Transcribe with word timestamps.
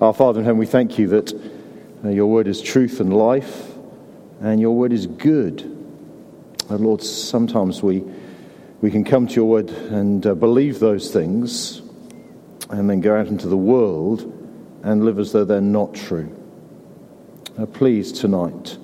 Our 0.00 0.14
Father 0.14 0.40
in 0.40 0.46
heaven, 0.46 0.58
we 0.58 0.64
thank 0.64 0.98
you 0.98 1.08
that 1.08 1.34
uh, 2.02 2.08
your 2.08 2.24
word 2.24 2.48
is 2.48 2.62
truth 2.62 3.00
and 3.00 3.14
life, 3.14 3.74
and 4.40 4.58
your 4.58 4.74
word 4.74 4.94
is 4.94 5.06
good. 5.06 5.60
And 6.70 6.80
Lord, 6.80 7.02
sometimes 7.02 7.82
we, 7.82 8.02
we 8.80 8.90
can 8.90 9.04
come 9.04 9.28
to 9.28 9.34
your 9.34 9.44
word 9.44 9.68
and 9.68 10.26
uh, 10.26 10.34
believe 10.34 10.78
those 10.78 11.10
things, 11.10 11.82
and 12.70 12.88
then 12.88 13.02
go 13.02 13.14
out 13.14 13.26
into 13.26 13.46
the 13.46 13.58
world 13.58 14.22
and 14.82 15.04
live 15.04 15.18
as 15.18 15.32
though 15.32 15.44
they're 15.44 15.60
not 15.60 15.94
true. 15.94 16.34
Uh, 17.58 17.66
please, 17.66 18.10
tonight, 18.10 18.78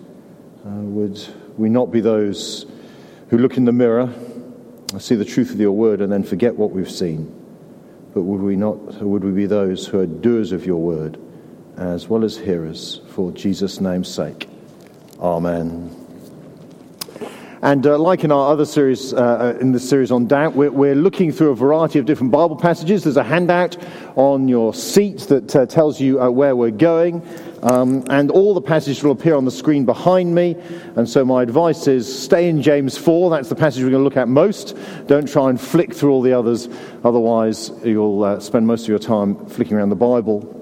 uh, 0.67 0.69
would 0.69 1.19
we 1.57 1.71
not 1.71 1.91
be 1.91 2.03
those 2.03 2.67
who 3.31 3.39
look 3.39 3.57
in 3.57 3.65
the 3.65 3.73
mirror, 3.73 4.13
see 4.99 5.15
the 5.15 5.25
truth 5.25 5.51
of 5.51 5.59
your 5.59 5.73
word, 5.73 6.03
and 6.03 6.13
then 6.13 6.25
forget 6.25 6.57
what 6.57 6.73
we've 6.73 6.91
seen? 6.91 7.36
But 8.17 8.23
would 8.23 8.41
we 8.41 8.57
not, 8.57 8.79
would 9.03 9.25
we 9.25 9.31
be 9.31 9.45
those 9.45 9.87
who 9.87 9.99
are 10.01 10.07
doers 10.07 10.51
of 10.51 10.65
your 10.65 10.81
word 10.81 11.19
as 11.77 12.09
well 12.09 12.25
as 12.25 12.39
hearers 12.39 13.03
for 13.09 13.31
Jesus' 13.31 13.79
name's 13.79 14.09
sake? 14.09 14.49
Amen. 15.21 16.06
And 17.67 17.85
uh, 17.85 17.99
like 17.99 18.23
in 18.23 18.31
our 18.31 18.53
other 18.53 18.65
series, 18.65 19.13
uh, 19.13 19.17
uh, 19.17 19.59
in 19.61 19.73
the 19.73 19.81
series 19.81 20.13
on 20.13 20.29
doubt, 20.29 20.55
we're, 20.55 20.71
we're, 20.71 20.95
looking 20.95 21.33
through 21.33 21.51
a 21.51 21.57
variety 21.57 21.99
of 21.99 22.07
different 22.07 22.31
Bible 22.31 22.55
passages. 22.55 23.03
There's 23.03 23.17
a 23.17 23.25
handout 23.25 23.77
on 24.15 24.47
your 24.47 24.73
seat 24.73 25.19
that 25.23 25.57
uh, 25.57 25.67
tells 25.67 26.01
you 26.01 26.23
uh, 26.23 26.31
where 26.31 26.55
we're 26.55 26.71
going. 26.71 27.27
Um, 27.65 28.05
and 28.09 28.31
all 28.31 28.55
the 28.55 28.61
passages 28.61 29.03
will 29.03 29.11
appear 29.11 29.35
on 29.35 29.47
the 29.47 29.51
screen 29.51 29.85
behind 29.85 30.33
me. 30.33 30.55
And 30.95 31.09
so 31.09 31.25
my 31.25 31.43
advice 31.43 31.89
is 31.89 32.07
stay 32.07 32.49
in 32.49 32.63
James 32.63 32.97
4. 32.97 33.31
That's 33.31 33.49
the 33.49 33.57
passage 33.57 33.83
we're 33.83 33.91
going 33.91 34.03
to 34.03 34.05
look 34.05 34.17
at 34.17 34.29
most. 34.29 34.77
Don't 35.09 35.29
try 35.29 35.51
and 35.51 35.61
flick 35.61 35.93
through 35.93 36.13
all 36.13 36.23
the 36.23 36.35
others. 36.35 36.69
Otherwise, 37.03 37.73
you'll 37.83 38.23
uh, 38.23 38.39
spend 38.39 38.69
most 38.69 38.83
of 38.83 38.91
your 38.91 39.01
time 39.01 39.45
flicking 39.47 39.77
around 39.77 39.89
the 39.89 39.97
Bible. 39.97 40.53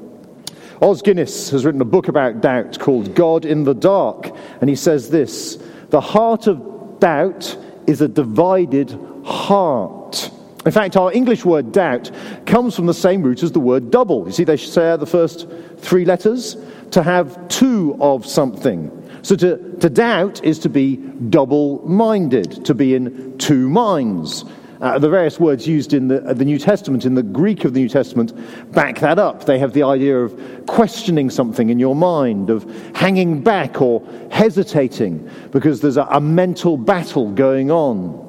Os 0.81 1.03
Guinness 1.03 1.51
has 1.51 1.67
written 1.67 1.83
a 1.83 1.85
book 1.85 2.09
about 2.09 2.41
doubt 2.41 2.79
called 2.79 3.15
God 3.15 3.45
in 3.45 3.65
the 3.65 3.75
Dark. 3.75 4.35
And 4.63 4.71
he 4.71 4.77
says 4.77 5.11
this 5.11 5.57
The 5.91 6.01
heart 6.01 6.47
of 6.47 6.74
doubt 7.05 7.59
is 7.87 8.01
a 8.01 8.09
divided 8.09 8.99
heart. 9.27 10.31
In 10.65 10.73
fact, 10.73 10.97
our 10.97 11.13
English 11.13 11.45
word 11.45 11.71
doubt 11.71 12.11
comes 12.47 12.75
from 12.75 12.87
the 12.87 12.95
same 12.95 13.23
root 13.23 13.43
as 13.43 13.53
the 13.53 13.61
word 13.61 13.91
double. 13.91 14.25
You 14.25 14.33
see, 14.33 14.45
they 14.45 14.57
share 14.57 14.97
the 14.97 15.05
first 15.05 15.47
three 15.77 16.07
letters 16.07 16.57
to 16.93 17.03
have 17.03 17.47
two 17.49 17.95
of 18.01 18.25
something. 18.25 18.91
So 19.21 19.37
to, 19.37 19.77
to 19.81 19.91
doubt 19.91 20.43
is 20.43 20.59
to 20.61 20.71
be 20.71 20.97
double 21.29 21.87
minded, 21.87 22.65
to 22.65 22.73
be 22.73 22.95
in 22.95 23.37
two 23.37 23.69
minds. 23.69 24.47
Uh, 24.85 24.99
the 24.99 25.09
various 25.09 25.41
words 25.41 25.67
used 25.67 25.95
in 25.95 26.09
the, 26.09 26.23
uh, 26.27 26.35
the 26.35 26.45
New 26.45 26.59
Testament, 26.59 27.07
in 27.07 27.15
the 27.15 27.23
Greek 27.23 27.65
of 27.65 27.73
the 27.73 27.81
New 27.81 27.89
Testament, 27.89 28.35
back 28.73 29.01
that 29.01 29.19
up. 29.19 29.47
They 29.47 29.59
have 29.59 29.73
the 29.73 29.83
idea 29.83 30.19
of 30.19 30.67
questioning 30.67 31.31
something 31.31 31.71
in 31.71 31.79
your 31.79 31.97
mind, 31.97 32.51
of 32.51 32.71
hanging 32.95 33.41
back 33.43 33.81
or 33.81 34.07
hesitating, 34.31 35.31
because 35.53 35.81
there's 35.81 35.97
a, 35.97 36.03
a 36.11 36.21
mental 36.21 36.77
battle 36.77 37.31
going 37.31 37.71
on. 37.71 38.21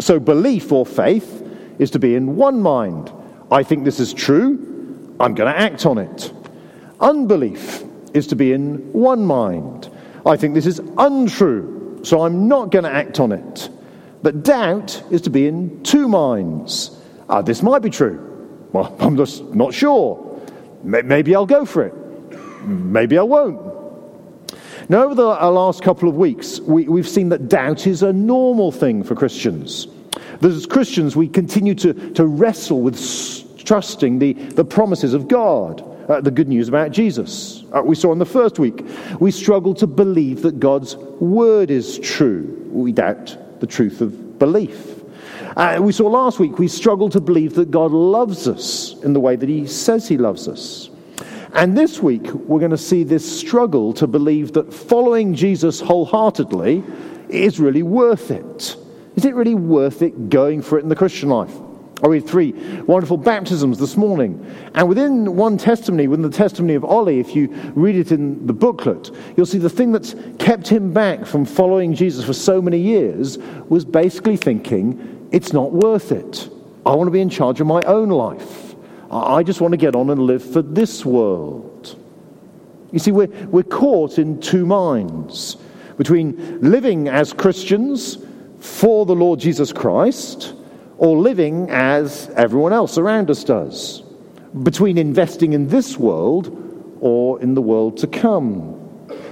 So, 0.00 0.18
belief 0.18 0.72
or 0.72 0.84
faith 0.84 1.48
is 1.78 1.92
to 1.92 2.00
be 2.00 2.16
in 2.16 2.34
one 2.34 2.60
mind. 2.60 3.12
I 3.52 3.62
think 3.62 3.84
this 3.84 4.00
is 4.00 4.12
true, 4.12 5.14
I'm 5.20 5.32
going 5.36 5.52
to 5.52 5.56
act 5.56 5.86
on 5.86 5.98
it. 5.98 6.32
Unbelief 6.98 7.84
is 8.14 8.26
to 8.26 8.34
be 8.34 8.52
in 8.52 8.92
one 8.92 9.24
mind. 9.24 9.88
I 10.26 10.36
think 10.36 10.54
this 10.54 10.66
is 10.66 10.80
untrue, 10.98 12.00
so 12.02 12.22
I'm 12.22 12.48
not 12.48 12.72
going 12.72 12.84
to 12.84 12.90
act 12.90 13.20
on 13.20 13.30
it. 13.30 13.70
But 14.24 14.42
doubt 14.42 15.02
is 15.10 15.20
to 15.22 15.30
be 15.30 15.46
in 15.46 15.82
two 15.82 16.08
minds. 16.08 16.98
Uh, 17.28 17.42
this 17.42 17.62
might 17.62 17.82
be 17.82 17.90
true. 17.90 18.68
Well, 18.72 18.96
I'm 19.00 19.18
just 19.18 19.44
not 19.54 19.74
sure. 19.74 20.40
Maybe 20.82 21.34
I'll 21.34 21.44
go 21.44 21.66
for 21.66 21.82
it. 21.82 21.94
Maybe 22.66 23.18
I 23.18 23.22
won't. 23.22 23.60
Now, 24.88 25.02
over 25.02 25.14
the 25.14 25.26
last 25.26 25.82
couple 25.82 26.08
of 26.08 26.16
weeks, 26.16 26.58
we, 26.60 26.88
we've 26.88 27.08
seen 27.08 27.28
that 27.30 27.48
doubt 27.48 27.86
is 27.86 28.02
a 28.02 28.14
normal 28.14 28.72
thing 28.72 29.02
for 29.02 29.14
Christians. 29.14 29.88
That 30.40 30.50
as 30.50 30.64
Christians, 30.64 31.14
we 31.14 31.28
continue 31.28 31.74
to, 31.74 31.92
to 32.14 32.24
wrestle 32.24 32.80
with 32.80 32.96
trusting 33.62 34.20
the, 34.20 34.32
the 34.32 34.64
promises 34.64 35.12
of 35.12 35.28
God, 35.28 35.82
uh, 36.08 36.22
the 36.22 36.30
good 36.30 36.48
news 36.48 36.66
about 36.68 36.92
Jesus. 36.92 37.62
Uh, 37.74 37.82
we 37.82 37.94
saw 37.94 38.10
in 38.10 38.18
the 38.18 38.26
first 38.26 38.58
week, 38.58 38.86
we 39.20 39.30
struggle 39.30 39.74
to 39.74 39.86
believe 39.86 40.40
that 40.42 40.60
God's 40.60 40.96
word 40.96 41.70
is 41.70 41.98
true. 41.98 42.70
We 42.72 42.92
doubt 42.92 43.36
the 43.60 43.66
truth 43.66 44.00
of 44.00 44.38
belief. 44.38 45.02
Uh, 45.56 45.78
we 45.80 45.92
saw 45.92 46.08
last 46.08 46.38
week 46.38 46.58
we 46.58 46.68
struggle 46.68 47.08
to 47.08 47.20
believe 47.20 47.54
that 47.54 47.70
God 47.70 47.92
loves 47.92 48.48
us 48.48 48.94
in 49.02 49.12
the 49.12 49.20
way 49.20 49.36
that 49.36 49.48
He 49.48 49.66
says 49.66 50.08
He 50.08 50.18
loves 50.18 50.48
us. 50.48 50.90
And 51.54 51.78
this 51.78 52.00
week 52.00 52.32
we're 52.32 52.58
going 52.58 52.72
to 52.72 52.78
see 52.78 53.04
this 53.04 53.38
struggle 53.40 53.92
to 53.94 54.06
believe 54.08 54.52
that 54.54 54.74
following 54.74 55.34
Jesus 55.34 55.80
wholeheartedly 55.80 56.82
is 57.28 57.60
really 57.60 57.84
worth 57.84 58.30
it. 58.30 58.76
Is 59.14 59.24
it 59.24 59.34
really 59.34 59.54
worth 59.54 60.02
it 60.02 60.28
going 60.28 60.62
for 60.62 60.78
it 60.78 60.82
in 60.82 60.88
the 60.88 60.96
Christian 60.96 61.28
life? 61.28 61.54
Oh, 62.02 62.06
I 62.06 62.08
read 62.08 62.26
three 62.26 62.52
wonderful 62.82 63.16
baptisms 63.16 63.78
this 63.78 63.96
morning. 63.96 64.44
And 64.74 64.88
within 64.88 65.36
one 65.36 65.56
testimony, 65.56 66.08
within 66.08 66.28
the 66.28 66.36
testimony 66.36 66.74
of 66.74 66.84
Ollie, 66.84 67.20
if 67.20 67.36
you 67.36 67.48
read 67.74 67.94
it 67.94 68.10
in 68.10 68.46
the 68.46 68.52
booklet, 68.52 69.10
you'll 69.36 69.46
see 69.46 69.58
the 69.58 69.70
thing 69.70 69.92
that's 69.92 70.16
kept 70.38 70.66
him 70.66 70.92
back 70.92 71.24
from 71.24 71.44
following 71.44 71.94
Jesus 71.94 72.24
for 72.24 72.32
so 72.32 72.60
many 72.60 72.78
years 72.78 73.38
was 73.68 73.84
basically 73.84 74.36
thinking, 74.36 75.28
it's 75.30 75.52
not 75.52 75.72
worth 75.72 76.10
it. 76.10 76.48
I 76.84 76.94
want 76.94 77.06
to 77.06 77.12
be 77.12 77.20
in 77.20 77.30
charge 77.30 77.60
of 77.60 77.66
my 77.66 77.80
own 77.82 78.08
life. 78.08 78.74
I 79.10 79.42
just 79.42 79.60
want 79.60 79.72
to 79.72 79.78
get 79.78 79.94
on 79.94 80.10
and 80.10 80.20
live 80.22 80.42
for 80.42 80.62
this 80.62 81.04
world. 81.04 81.96
You 82.90 82.98
see, 82.98 83.12
we're, 83.12 83.28
we're 83.46 83.62
caught 83.62 84.18
in 84.18 84.40
two 84.40 84.66
minds 84.66 85.56
between 85.96 86.60
living 86.60 87.08
as 87.08 87.32
Christians 87.32 88.18
for 88.58 89.06
the 89.06 89.14
Lord 89.14 89.38
Jesus 89.38 89.72
Christ 89.72 90.54
or 90.98 91.16
living 91.16 91.68
as 91.70 92.28
everyone 92.36 92.72
else 92.72 92.98
around 92.98 93.30
us 93.30 93.44
does, 93.44 94.02
between 94.62 94.98
investing 94.98 95.52
in 95.52 95.68
this 95.68 95.98
world 95.98 96.60
or 97.00 97.40
in 97.40 97.54
the 97.54 97.62
world 97.62 97.96
to 97.98 98.06
come, 98.06 98.80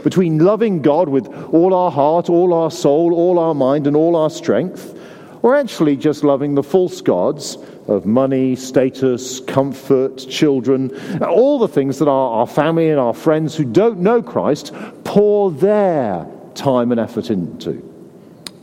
between 0.03 0.39
loving 0.39 0.83
God 0.83 1.09
with 1.09 1.27
all 1.53 1.75
our 1.75 1.91
heart, 1.91 2.29
all 2.29 2.53
our 2.53 2.71
soul, 2.71 3.15
all 3.15 3.39
our 3.39 3.55
mind, 3.55 3.87
and 3.87 3.97
all 3.97 4.17
our 4.17 4.31
strength, 4.31 4.99
or 5.43 5.57
actually 5.57 5.97
just 5.97 6.25
loving 6.25 6.55
the 6.55 6.63
false 6.63 7.01
gods 7.01 7.57
of 7.89 8.07
money, 8.07 8.55
status, 8.55 9.41
comfort, 9.41 10.17
children, 10.17 10.97
all 11.23 11.59
the 11.59 11.69
things 11.69 11.99
that 11.99 12.09
our, 12.09 12.31
our 12.41 12.47
family 12.47 12.91
and 12.91 12.99
our 12.99 13.15
friends 13.15 13.57
who 13.57 13.65
don't 13.65 13.99
know 13.99 14.23
Christ 14.23 14.73
pour 15.05 15.51
their 15.51 16.27
time 16.55 16.93
and 16.93 17.01
effort 17.01 17.31
into. 17.31 17.89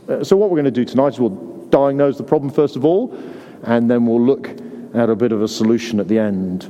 Uh, 0.08 0.24
so, 0.24 0.36
what 0.36 0.50
we're 0.50 0.56
going 0.56 0.64
to 0.64 0.70
do 0.70 0.84
tonight 0.84 1.14
is 1.14 1.20
we'll 1.20 1.49
diagnose 1.70 2.16
the 2.18 2.24
problem 2.24 2.52
first 2.52 2.76
of 2.76 2.84
all, 2.84 3.16
and 3.62 3.90
then 3.90 4.06
we'll 4.06 4.20
look 4.20 4.48
at 4.94 5.08
a 5.08 5.16
bit 5.16 5.32
of 5.32 5.42
a 5.42 5.48
solution 5.48 6.00
at 6.00 6.08
the 6.08 6.18
end. 6.18 6.64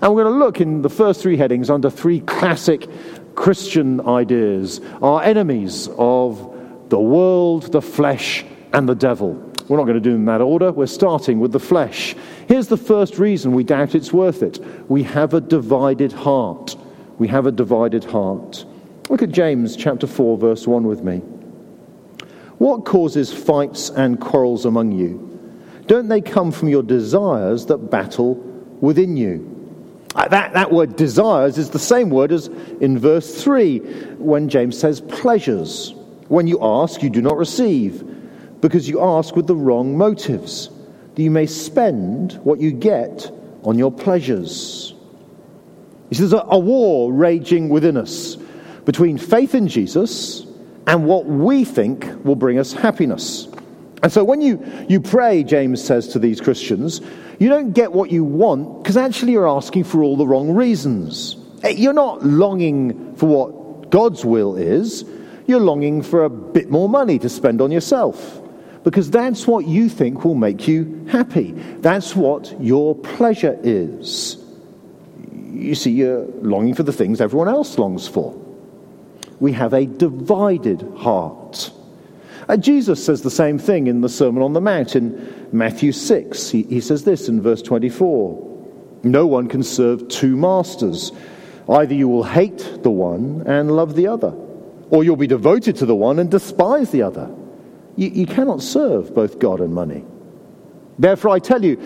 And 0.00 0.14
we're 0.14 0.24
going 0.24 0.34
to 0.34 0.38
look 0.38 0.60
in 0.60 0.82
the 0.82 0.90
first 0.90 1.22
three 1.22 1.36
headings 1.36 1.70
under 1.70 1.90
three 1.90 2.20
classic 2.20 2.88
Christian 3.34 4.00
ideas 4.06 4.80
our 5.00 5.22
enemies 5.22 5.88
of 5.96 6.88
the 6.88 7.00
world, 7.00 7.72
the 7.72 7.82
flesh, 7.82 8.44
and 8.72 8.88
the 8.88 8.94
devil. 8.94 9.34
We're 9.68 9.76
not 9.76 9.84
going 9.84 9.94
to 9.94 10.00
do 10.00 10.12
them 10.12 10.20
in 10.20 10.26
that 10.26 10.40
order. 10.40 10.72
We're 10.72 10.86
starting 10.86 11.40
with 11.40 11.52
the 11.52 11.60
flesh. 11.60 12.14
Here's 12.48 12.68
the 12.68 12.76
first 12.76 13.18
reason 13.18 13.52
we 13.52 13.64
doubt 13.64 13.94
it's 13.94 14.12
worth 14.12 14.42
it 14.42 14.58
we 14.88 15.02
have 15.04 15.34
a 15.34 15.40
divided 15.40 16.12
heart. 16.12 16.76
We 17.18 17.28
have 17.28 17.46
a 17.46 17.52
divided 17.52 18.04
heart. 18.04 18.64
Look 19.08 19.22
at 19.22 19.30
James 19.30 19.76
chapter 19.76 20.06
4, 20.06 20.38
verse 20.38 20.66
1 20.66 20.86
with 20.86 21.02
me. 21.02 21.22
What 22.62 22.84
causes 22.84 23.32
fights 23.32 23.90
and 23.90 24.20
quarrels 24.20 24.66
among 24.66 24.92
you? 24.92 25.18
Don't 25.88 26.06
they 26.06 26.20
come 26.20 26.52
from 26.52 26.68
your 26.68 26.84
desires 26.84 27.66
that 27.66 27.90
battle 27.90 28.34
within 28.80 29.16
you? 29.16 30.04
Uh, 30.14 30.28
that, 30.28 30.52
that 30.52 30.70
word 30.70 30.94
desires 30.94 31.58
is 31.58 31.70
the 31.70 31.80
same 31.80 32.08
word 32.08 32.30
as 32.30 32.46
in 32.80 33.00
verse 33.00 33.42
3 33.42 33.78
when 34.18 34.48
James 34.48 34.78
says 34.78 35.00
pleasures. 35.00 35.92
When 36.28 36.46
you 36.46 36.60
ask, 36.62 37.02
you 37.02 37.10
do 37.10 37.20
not 37.20 37.36
receive, 37.36 38.04
because 38.60 38.88
you 38.88 39.00
ask 39.02 39.34
with 39.34 39.48
the 39.48 39.56
wrong 39.56 39.98
motives, 39.98 40.70
that 41.16 41.20
you 41.20 41.32
may 41.32 41.46
spend 41.46 42.34
what 42.44 42.60
you 42.60 42.70
get 42.70 43.28
on 43.64 43.76
your 43.76 43.90
pleasures. 43.90 44.94
He 46.10 46.14
says 46.14 46.32
a, 46.32 46.44
a 46.46 46.60
war 46.60 47.12
raging 47.12 47.70
within 47.70 47.96
us 47.96 48.36
between 48.84 49.18
faith 49.18 49.56
in 49.56 49.66
Jesus 49.66 50.46
and 50.86 51.06
what 51.06 51.26
we 51.26 51.64
think 51.64 52.06
will 52.24 52.36
bring 52.36 52.58
us 52.58 52.72
happiness. 52.72 53.48
And 54.02 54.12
so 54.12 54.24
when 54.24 54.40
you, 54.40 54.64
you 54.88 55.00
pray, 55.00 55.44
James 55.44 55.82
says 55.82 56.08
to 56.08 56.18
these 56.18 56.40
Christians, 56.40 57.00
you 57.38 57.48
don't 57.48 57.72
get 57.72 57.92
what 57.92 58.10
you 58.10 58.24
want 58.24 58.82
because 58.82 58.96
actually 58.96 59.32
you're 59.32 59.48
asking 59.48 59.84
for 59.84 60.02
all 60.02 60.16
the 60.16 60.26
wrong 60.26 60.50
reasons. 60.52 61.36
Eh, 61.62 61.70
you're 61.70 61.92
not 61.92 62.24
longing 62.24 63.14
for 63.16 63.26
what 63.26 63.90
God's 63.90 64.24
will 64.24 64.56
is, 64.56 65.04
you're 65.46 65.60
longing 65.60 66.02
for 66.02 66.24
a 66.24 66.30
bit 66.30 66.70
more 66.70 66.88
money 66.88 67.18
to 67.20 67.28
spend 67.28 67.60
on 67.60 67.70
yourself 67.70 68.40
because 68.84 69.10
that's 69.10 69.46
what 69.46 69.66
you 69.66 69.88
think 69.88 70.24
will 70.24 70.34
make 70.34 70.66
you 70.66 71.06
happy. 71.08 71.52
That's 71.52 72.16
what 72.16 72.54
your 72.60 72.96
pleasure 72.96 73.56
is. 73.62 74.38
You 75.52 75.74
see, 75.74 75.92
you're 75.92 76.26
longing 76.40 76.74
for 76.74 76.82
the 76.82 76.92
things 76.92 77.20
everyone 77.20 77.48
else 77.48 77.78
longs 77.78 78.08
for. 78.08 78.41
We 79.42 79.50
have 79.54 79.72
a 79.72 79.86
divided 79.86 80.88
heart. 80.98 81.72
And 82.46 82.62
Jesus 82.62 83.04
says 83.04 83.22
the 83.22 83.30
same 83.30 83.58
thing 83.58 83.88
in 83.88 84.00
the 84.00 84.08
Sermon 84.08 84.40
on 84.40 84.52
the 84.52 84.60
Mount 84.60 84.94
in 84.94 85.48
Matthew 85.50 85.90
6. 85.90 86.48
He, 86.50 86.62
he 86.62 86.80
says 86.80 87.02
this 87.02 87.28
in 87.28 87.42
verse 87.42 87.60
24 87.60 89.00
No 89.02 89.26
one 89.26 89.48
can 89.48 89.64
serve 89.64 90.06
two 90.06 90.36
masters. 90.36 91.10
Either 91.68 91.92
you 91.92 92.06
will 92.06 92.22
hate 92.22 92.84
the 92.84 92.90
one 92.90 93.42
and 93.44 93.72
love 93.72 93.96
the 93.96 94.06
other, 94.06 94.32
or 94.90 95.02
you'll 95.02 95.16
be 95.16 95.26
devoted 95.26 95.74
to 95.78 95.86
the 95.86 95.96
one 95.96 96.20
and 96.20 96.30
despise 96.30 96.92
the 96.92 97.02
other. 97.02 97.28
You, 97.96 98.10
you 98.10 98.26
cannot 98.26 98.62
serve 98.62 99.12
both 99.12 99.40
God 99.40 99.60
and 99.60 99.74
money. 99.74 100.04
Therefore, 101.00 101.32
I 101.32 101.40
tell 101.40 101.64
you, 101.64 101.82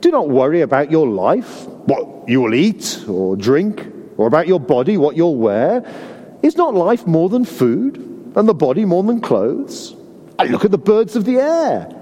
do 0.00 0.10
not 0.10 0.28
worry 0.28 0.62
about 0.62 0.90
your 0.90 1.06
life, 1.06 1.68
what 1.68 2.28
you 2.28 2.40
will 2.40 2.54
eat 2.54 3.04
or 3.08 3.36
drink, 3.36 3.86
or 4.16 4.26
about 4.26 4.48
your 4.48 4.58
body, 4.58 4.96
what 4.96 5.14
you'll 5.14 5.36
wear. 5.36 5.84
Is 6.42 6.56
not 6.56 6.74
life 6.74 7.06
more 7.06 7.28
than 7.28 7.44
food, 7.44 7.96
and 8.36 8.48
the 8.48 8.54
body 8.54 8.84
more 8.84 9.02
than 9.02 9.20
clothes? 9.20 9.94
I 10.38 10.44
look 10.44 10.64
at 10.64 10.70
the 10.70 10.78
birds 10.78 11.16
of 11.16 11.24
the 11.24 11.36
air. 11.36 11.92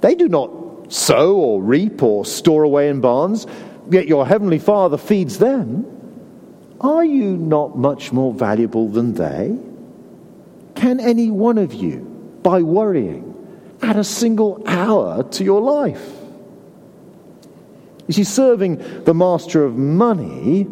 They 0.00 0.14
do 0.14 0.28
not 0.28 0.92
sow 0.92 1.34
or 1.34 1.62
reap 1.62 2.02
or 2.02 2.24
store 2.24 2.62
away 2.62 2.88
in 2.88 3.00
barns, 3.00 3.46
yet 3.90 4.06
your 4.06 4.26
heavenly 4.26 4.58
Father 4.58 4.96
feeds 4.96 5.38
them. 5.38 5.86
Are 6.80 7.04
you 7.04 7.36
not 7.36 7.76
much 7.76 8.12
more 8.12 8.32
valuable 8.32 8.88
than 8.88 9.14
they? 9.14 9.56
Can 10.74 11.00
any 11.00 11.30
one 11.30 11.58
of 11.58 11.74
you, 11.74 11.98
by 12.42 12.62
worrying, 12.62 13.28
add 13.82 13.96
a 13.96 14.04
single 14.04 14.62
hour 14.66 15.22
to 15.22 15.44
your 15.44 15.60
life? 15.60 16.18
You 18.08 18.14
see, 18.14 18.24
serving 18.24 19.04
the 19.04 19.14
master 19.14 19.64
of 19.64 19.76
money 19.76 20.66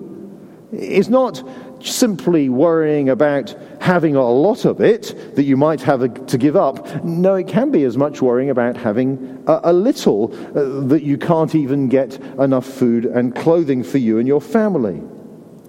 is 0.73 1.09
not 1.09 1.43
simply 1.83 2.49
worrying 2.49 3.09
about 3.09 3.55
having 3.81 4.17
a 4.17 4.29
lot 4.29 4.65
of 4.65 4.81
it 4.81 5.35
that 5.37 5.45
you 5.45 5.57
might 5.57 5.81
have 5.81 6.27
to 6.27 6.39
give 6.39 6.57
up. 6.57 7.05
No, 7.05 7.35
it 7.35 7.49
can 7.49 7.71
be 7.71 7.85
as 7.85 7.97
much 7.97 8.21
worrying 8.21 8.51
about 8.51 8.77
having 8.77 9.43
a, 9.47 9.61
a 9.65 9.73
little 9.73 10.33
uh, 10.57 10.87
that 10.89 11.03
you 11.03 11.17
can't 11.17 11.55
even 11.55 11.89
get 11.89 12.19
enough 12.39 12.67
food 12.67 13.07
and 13.07 13.35
clothing 13.35 13.83
for 13.83 13.99
you 13.99 14.19
and 14.19 14.29
your 14.29 14.41
family. 14.41 15.01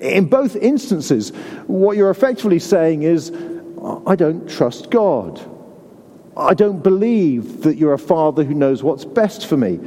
In 0.01 0.25
both 0.25 0.55
instances, 0.55 1.29
what 1.67 1.95
you're 1.95 2.09
effectively 2.09 2.59
saying 2.59 3.03
is, 3.03 3.31
I 4.05 4.15
don't 4.15 4.49
trust 4.49 4.89
God. 4.89 5.39
I 6.35 6.53
don't 6.53 6.81
believe 6.81 7.63
that 7.63 7.75
you're 7.75 7.93
a 7.93 7.99
father 7.99 8.43
who 8.43 8.53
knows 8.53 8.83
what's 8.83 9.05
best 9.05 9.45
for 9.45 9.57
me. 9.57 9.79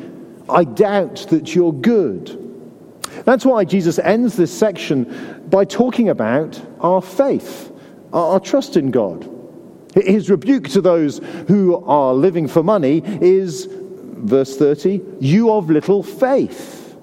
I 0.48 0.64
doubt 0.64 1.26
that 1.30 1.54
you're 1.54 1.72
good. 1.72 2.43
That's 3.24 3.44
why 3.44 3.64
Jesus 3.64 3.98
ends 3.98 4.36
this 4.36 4.56
section 4.56 5.44
by 5.48 5.64
talking 5.64 6.08
about 6.08 6.60
our 6.80 7.00
faith, 7.00 7.72
our 8.12 8.40
trust 8.40 8.76
in 8.76 8.90
God. 8.90 9.30
His 9.94 10.28
rebuke 10.28 10.68
to 10.70 10.80
those 10.80 11.18
who 11.48 11.76
are 11.84 12.14
living 12.14 12.48
for 12.48 12.62
money 12.62 13.02
is, 13.04 13.68
verse 13.70 14.56
30, 14.56 15.00
you 15.20 15.52
of 15.52 15.70
little 15.70 16.02
faith. 16.02 16.96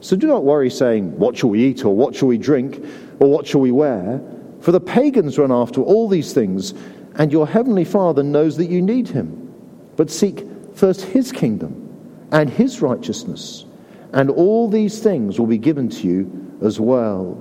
So 0.00 0.16
do 0.16 0.26
not 0.26 0.44
worry 0.44 0.70
saying, 0.70 1.18
What 1.18 1.36
shall 1.36 1.50
we 1.50 1.62
eat, 1.62 1.84
or 1.84 1.94
what 1.94 2.14
shall 2.14 2.28
we 2.28 2.38
drink, 2.38 2.82
or 3.18 3.30
what 3.30 3.46
shall 3.46 3.60
we 3.60 3.70
wear? 3.70 4.22
For 4.60 4.72
the 4.72 4.80
pagans 4.80 5.38
run 5.38 5.52
after 5.52 5.82
all 5.82 6.08
these 6.08 6.32
things, 6.32 6.72
and 7.16 7.30
your 7.30 7.46
heavenly 7.46 7.84
Father 7.84 8.22
knows 8.22 8.56
that 8.56 8.70
you 8.70 8.80
need 8.80 9.08
him. 9.08 9.52
But 9.96 10.10
seek 10.10 10.46
first 10.74 11.02
his 11.02 11.32
kingdom 11.32 11.88
and 12.32 12.48
his 12.48 12.80
righteousness 12.80 13.66
and 14.12 14.30
all 14.30 14.68
these 14.68 14.98
things 15.00 15.38
will 15.38 15.46
be 15.46 15.58
given 15.58 15.88
to 15.88 16.06
you 16.06 16.58
as 16.62 16.80
well. 16.80 17.34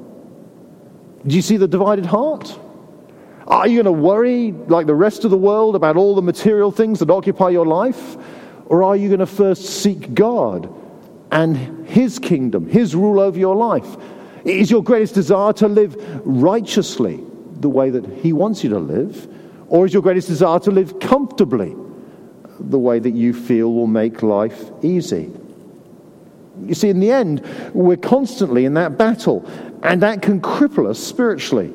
Do 1.25 1.35
you 1.35 1.41
see 1.41 1.57
the 1.57 1.67
divided 1.67 2.05
heart? 2.05 2.57
Are 3.47 3.67
you 3.67 3.81
going 3.81 3.95
to 3.95 4.01
worry 4.01 4.51
like 4.51 4.85
the 4.85 4.95
rest 4.95 5.25
of 5.25 5.31
the 5.31 5.37
world 5.37 5.75
about 5.75 5.97
all 5.97 6.15
the 6.15 6.21
material 6.21 6.71
things 6.71 6.99
that 6.99 7.09
occupy 7.09 7.49
your 7.49 7.65
life? 7.65 8.15
Or 8.67 8.83
are 8.83 8.95
you 8.95 9.09
going 9.09 9.19
to 9.19 9.25
first 9.25 9.65
seek 9.65 10.13
God 10.13 10.71
and 11.31 11.87
His 11.87 12.19
kingdom, 12.19 12.67
His 12.69 12.95
rule 12.95 13.19
over 13.19 13.39
your 13.39 13.55
life? 13.55 13.97
Is 14.45 14.69
your 14.69 14.83
greatest 14.83 15.15
desire 15.15 15.51
to 15.53 15.67
live 15.67 15.97
righteously 16.23 17.19
the 17.59 17.69
way 17.69 17.89
that 17.89 18.05
He 18.05 18.31
wants 18.31 18.63
you 18.63 18.69
to 18.69 18.79
live? 18.79 19.27
Or 19.67 19.85
is 19.85 19.93
your 19.93 20.03
greatest 20.03 20.27
desire 20.27 20.59
to 20.59 20.71
live 20.71 20.99
comfortably 20.99 21.75
the 22.59 22.79
way 22.79 22.99
that 22.99 23.11
you 23.11 23.33
feel 23.33 23.73
will 23.73 23.87
make 23.87 24.21
life 24.21 24.71
easy? 24.83 25.31
You 26.65 26.75
see, 26.75 26.89
in 26.89 26.99
the 26.99 27.11
end, 27.11 27.45
we're 27.73 27.97
constantly 27.97 28.65
in 28.65 28.73
that 28.75 28.97
battle, 28.97 29.49
and 29.83 30.01
that 30.01 30.21
can 30.21 30.41
cripple 30.41 30.87
us 30.87 30.99
spiritually. 30.99 31.73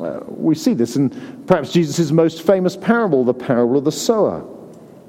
Uh, 0.00 0.20
we 0.26 0.54
see 0.54 0.74
this 0.74 0.96
in 0.96 1.10
perhaps 1.46 1.72
Jesus' 1.72 2.10
most 2.10 2.42
famous 2.42 2.76
parable, 2.76 3.24
the 3.24 3.34
parable 3.34 3.78
of 3.78 3.84
the 3.84 3.92
sower. 3.92 4.46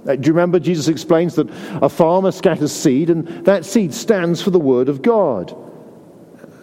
Uh, 0.07 0.15
do 0.15 0.27
you 0.27 0.33
remember 0.33 0.59
Jesus 0.59 0.87
explains 0.87 1.35
that 1.35 1.47
a 1.81 1.89
farmer 1.89 2.31
scatters 2.31 2.71
seed, 2.71 3.09
and 3.09 3.27
that 3.45 3.65
seed 3.65 3.93
stands 3.93 4.41
for 4.41 4.49
the 4.49 4.59
word 4.59 4.89
of 4.89 5.01
God? 5.01 5.55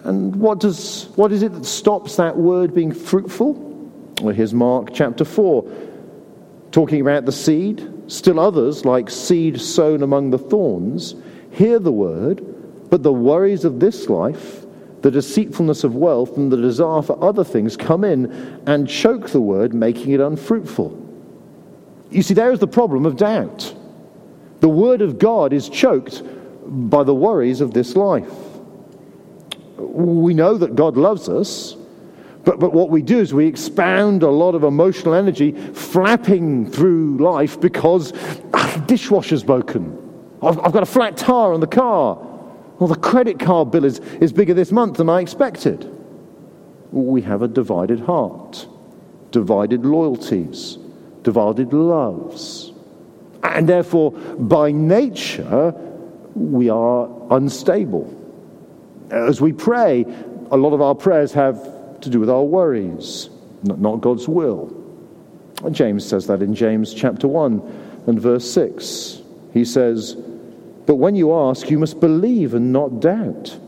And 0.05 0.37
what, 0.37 0.61
does, 0.61 1.09
what 1.17 1.33
is 1.33 1.43
it 1.43 1.53
that 1.53 1.65
stops 1.65 2.17
that 2.17 2.37
word 2.37 2.75
being 2.75 2.93
fruitful? 2.93 3.55
Well, 4.23 4.35
here's 4.35 4.55
Mark 4.55 4.93
chapter 4.93 5.25
4, 5.25 5.71
talking 6.73 7.01
about 7.01 7.25
the 7.25 7.33
seed. 7.33 7.93
Still 8.09 8.41
others, 8.41 8.85
like 8.85 9.11
seed 9.11 9.61
sown 9.61 10.03
among 10.03 10.31
the 10.31 10.39
thorns, 10.39 11.15
hear 11.51 11.79
the 11.79 11.93
word, 11.93 12.45
but 12.91 13.03
the 13.03 13.13
worries 13.13 13.65
of 13.65 13.81
this 13.81 14.09
life, 14.09 14.65
the 15.03 15.11
deceitfulness 15.11 15.85
of 15.85 15.95
wealth, 15.95 16.37
and 16.37 16.51
the 16.51 16.57
desire 16.57 17.03
for 17.03 17.23
other 17.23 17.45
things 17.45 17.77
come 17.77 18.05
in 18.05 18.31
and 18.67 18.89
choke 18.89 19.31
the 19.31 19.41
word, 19.41 19.75
making 19.75 20.13
it 20.13 20.21
unfruitful. 20.21 21.07
You 22.11 22.23
see, 22.23 22.35
there 22.35 22.53
is 22.53 22.59
the 22.59 22.69
problem 22.69 23.07
of 23.07 23.17
doubt. 23.17 23.75
The 24.61 24.69
word 24.69 25.03
of 25.03 25.19
God 25.19 25.53
is 25.53 25.69
choked 25.69 26.23
by 26.67 27.05
the 27.05 27.15
worries 27.15 27.61
of 27.61 27.75
this 27.75 27.97
life. 27.97 28.33
We 29.77 30.35
know 30.35 30.57
that 30.59 30.75
God 30.75 30.97
loves 30.97 31.29
us, 31.29 31.77
but, 32.45 32.59
but 32.59 32.73
what 32.73 32.89
we 32.91 33.03
do 33.03 33.19
is 33.19 33.35
we 33.35 33.47
expound 33.47 34.23
a 34.23 34.31
lot 34.31 34.55
of 34.55 34.65
emotional 34.65 35.15
energy 35.15 35.53
flapping 35.53 36.71
through 36.71 37.19
life 37.19 37.61
because 37.61 38.13
ah, 38.55 38.85
dishwasher's 38.87 39.45
broken 39.45 40.08
I've, 40.43 40.59
I've 40.61 40.73
got 40.73 40.83
a 40.83 40.87
flat 40.87 41.17
tire 41.17 41.53
on 41.53 41.61
the 41.61 41.67
car. 41.67 42.17
Well, 42.79 42.89
the 42.89 42.97
credit 42.97 43.41
card 43.41 43.71
bill 43.71 43.85
is, 43.85 43.99
is 44.21 44.33
bigger 44.33 44.55
this 44.55 44.71
month 44.71 44.99
than 44.99 45.09
I 45.09 45.21
expected. 45.21 45.91
We 46.93 47.23
have 47.23 47.43
a 47.43 47.49
divided 47.49 48.01
heart, 48.01 48.67
divided 49.31 49.85
loyalties, 49.85 50.79
divided 51.23 51.73
loves. 51.73 52.73
And 53.43 53.69
therefore, 53.69 54.13
by 54.13 54.71
nature, 54.71 55.75
we 56.35 56.71
are 56.71 57.09
unstable. 57.31 58.15
As 59.11 59.41
we 59.41 59.53
pray, 59.53 60.05
a 60.51 60.57
lot 60.57 60.73
of 60.73 60.81
our 60.81 60.95
prayers 60.95 61.33
have 61.33 62.01
to 62.01 62.11
do 62.11 62.21
with 62.21 62.31
our 62.31 62.43
worries, 62.43 63.29
not 63.63 64.01
God's 64.01 64.29
will. 64.29 64.75
James 65.73 66.07
says 66.07 66.29
that 66.29 66.41
in 66.43 66.55
James 66.55 66.95
chapter 66.95 67.27
1 67.27 68.05
and 68.07 68.21
verse 68.21 68.49
6. 68.51 69.23
He 69.53 69.65
says, 69.65 70.17
But 70.89 70.95
when 70.95 71.17
you 71.17 71.35
ask, 71.35 71.69
you 71.69 71.79
must 71.79 72.01
believe 72.01 72.55
and 72.55 72.73
not 72.73 73.01
doubt. 73.01 73.59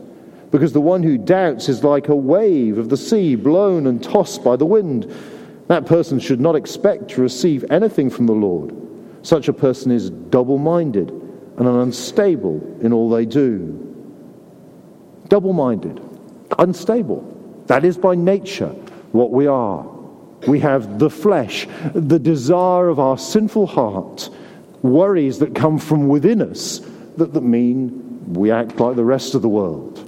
Because 0.49 0.73
the 0.73 0.81
one 0.81 1.03
who 1.03 1.19
doubts 1.19 1.69
is 1.69 1.83
like 1.83 2.07
a 2.07 2.15
wave 2.15 2.79
of 2.79 2.89
the 2.89 2.97
sea 2.97 3.35
blown 3.35 3.85
and 3.85 4.03
tossed 4.03 4.43
by 4.43 4.55
the 4.55 4.65
wind. 4.65 5.03
That 5.67 5.85
person 5.85 6.19
should 6.19 6.41
not 6.41 6.55
expect 6.55 7.09
to 7.09 7.21
receive 7.21 7.63
anything 7.69 8.09
from 8.09 8.25
the 8.25 8.33
Lord. 8.33 8.75
Such 9.21 9.47
a 9.49 9.53
person 9.53 9.91
is 9.91 10.09
double 10.09 10.57
minded 10.57 11.11
and 11.11 11.67
unstable 11.67 12.59
in 12.81 12.91
all 12.91 13.07
they 13.07 13.27
do. 13.27 13.77
Double 15.27 15.53
minded, 15.53 16.01
unstable. 16.57 17.21
That 17.67 17.85
is 17.85 17.99
by 17.99 18.15
nature 18.15 18.69
what 19.11 19.29
we 19.29 19.45
are. 19.45 19.85
We 20.47 20.59
have 20.61 20.97
the 20.97 21.11
flesh, 21.11 21.67
the 21.93 22.17
desire 22.17 22.87
of 22.87 22.99
our 22.99 23.19
sinful 23.19 23.67
heart 23.67 24.31
worries 24.81 25.37
that 25.37 25.53
come 25.53 25.77
from 25.77 26.07
within 26.07 26.41
us 26.41 26.81
that, 27.17 27.33
that 27.33 27.41
mean 27.41 28.33
we 28.33 28.51
act 28.51 28.79
like 28.79 28.95
the 28.95 29.05
rest 29.05 29.35
of 29.35 29.41
the 29.41 29.49
world. 29.49 30.07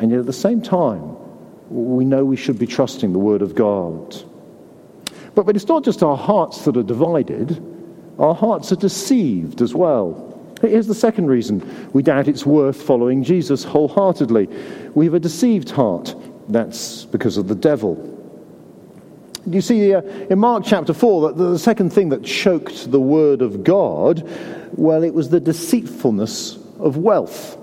And 0.00 0.10
yet 0.10 0.20
at 0.20 0.26
the 0.26 0.32
same 0.32 0.62
time, 0.62 1.16
we 1.68 2.04
know 2.04 2.24
we 2.24 2.36
should 2.36 2.58
be 2.58 2.66
trusting 2.66 3.12
the 3.12 3.18
Word 3.18 3.42
of 3.42 3.54
God. 3.54 4.16
But, 5.34 5.46
but 5.46 5.56
it's 5.56 5.68
not 5.68 5.84
just 5.84 6.02
our 6.02 6.16
hearts 6.16 6.64
that 6.64 6.76
are 6.76 6.82
divided, 6.82 7.62
our 8.18 8.34
hearts 8.34 8.72
are 8.72 8.76
deceived 8.76 9.62
as 9.62 9.74
well. 9.74 10.28
Here's 10.60 10.86
the 10.86 10.94
second 10.94 11.26
reason 11.26 11.90
we 11.92 12.02
doubt 12.02 12.28
it's 12.28 12.46
worth 12.46 12.80
following 12.80 13.24
Jesus 13.24 13.64
wholeheartedly. 13.64 14.48
We 14.94 15.06
have 15.06 15.14
a 15.14 15.20
deceived 15.20 15.70
heart. 15.70 16.14
That's 16.48 17.04
because 17.06 17.36
of 17.36 17.48
the 17.48 17.54
devil. 17.54 17.96
You 19.46 19.60
see, 19.60 19.92
uh, 19.92 20.02
in 20.02 20.38
Mark 20.38 20.64
chapter 20.64 20.94
4, 20.94 21.32
the, 21.32 21.50
the 21.52 21.58
second 21.58 21.92
thing 21.92 22.10
that 22.10 22.22
choked 22.22 22.90
the 22.90 23.00
word 23.00 23.42
of 23.42 23.64
God, 23.64 24.22
well, 24.76 25.02
it 25.02 25.14
was 25.14 25.30
the 25.30 25.40
deceitfulness 25.40 26.58
of 26.78 26.96
wealth. 26.96 27.58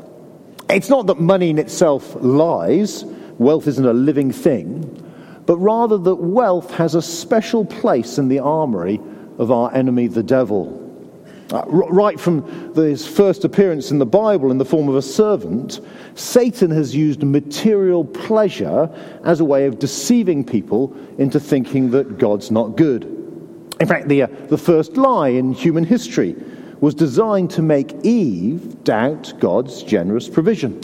It's 0.69 0.89
not 0.89 1.07
that 1.07 1.19
money 1.19 1.49
in 1.49 1.57
itself 1.57 2.15
lies, 2.19 3.05
wealth 3.37 3.65
isn't 3.67 3.85
a 3.85 3.93
living 3.93 4.31
thing, 4.31 5.05
but 5.45 5.57
rather 5.57 5.97
that 5.97 6.15
wealth 6.15 6.71
has 6.71 6.95
a 6.95 7.01
special 7.01 7.65
place 7.65 8.17
in 8.17 8.27
the 8.27 8.39
armory 8.39 8.99
of 9.37 9.49
our 9.49 9.73
enemy, 9.73 10.07
the 10.07 10.21
devil. 10.21 10.88
Uh, 11.51 11.63
right 11.67 12.19
from 12.19 12.75
his 12.75 13.07
first 13.07 13.43
appearance 13.43 13.89
in 13.89 13.97
the 13.97 14.05
Bible 14.05 14.51
in 14.51 14.59
the 14.59 14.65
form 14.65 14.87
of 14.87 14.95
a 14.95 15.01
servant, 15.01 15.79
Satan 16.13 16.69
has 16.69 16.95
used 16.95 17.23
material 17.23 18.05
pleasure 18.05 18.87
as 19.23 19.39
a 19.39 19.45
way 19.45 19.65
of 19.65 19.79
deceiving 19.79 20.43
people 20.43 20.95
into 21.17 21.39
thinking 21.39 21.89
that 21.89 22.19
God's 22.19 22.51
not 22.51 22.77
good. 22.77 23.03
In 23.79 23.87
fact, 23.87 24.09
the, 24.09 24.23
uh, 24.23 24.27
the 24.49 24.59
first 24.59 24.95
lie 24.95 25.29
in 25.29 25.51
human 25.51 25.83
history 25.83 26.35
was 26.81 26.93
designed 26.93 27.49
to 27.51 27.63
make 27.63 27.93
Eve 28.03 28.83
doubt 28.83 29.33
God's 29.39 29.81
generous 29.81 30.29
provision. 30.29 30.79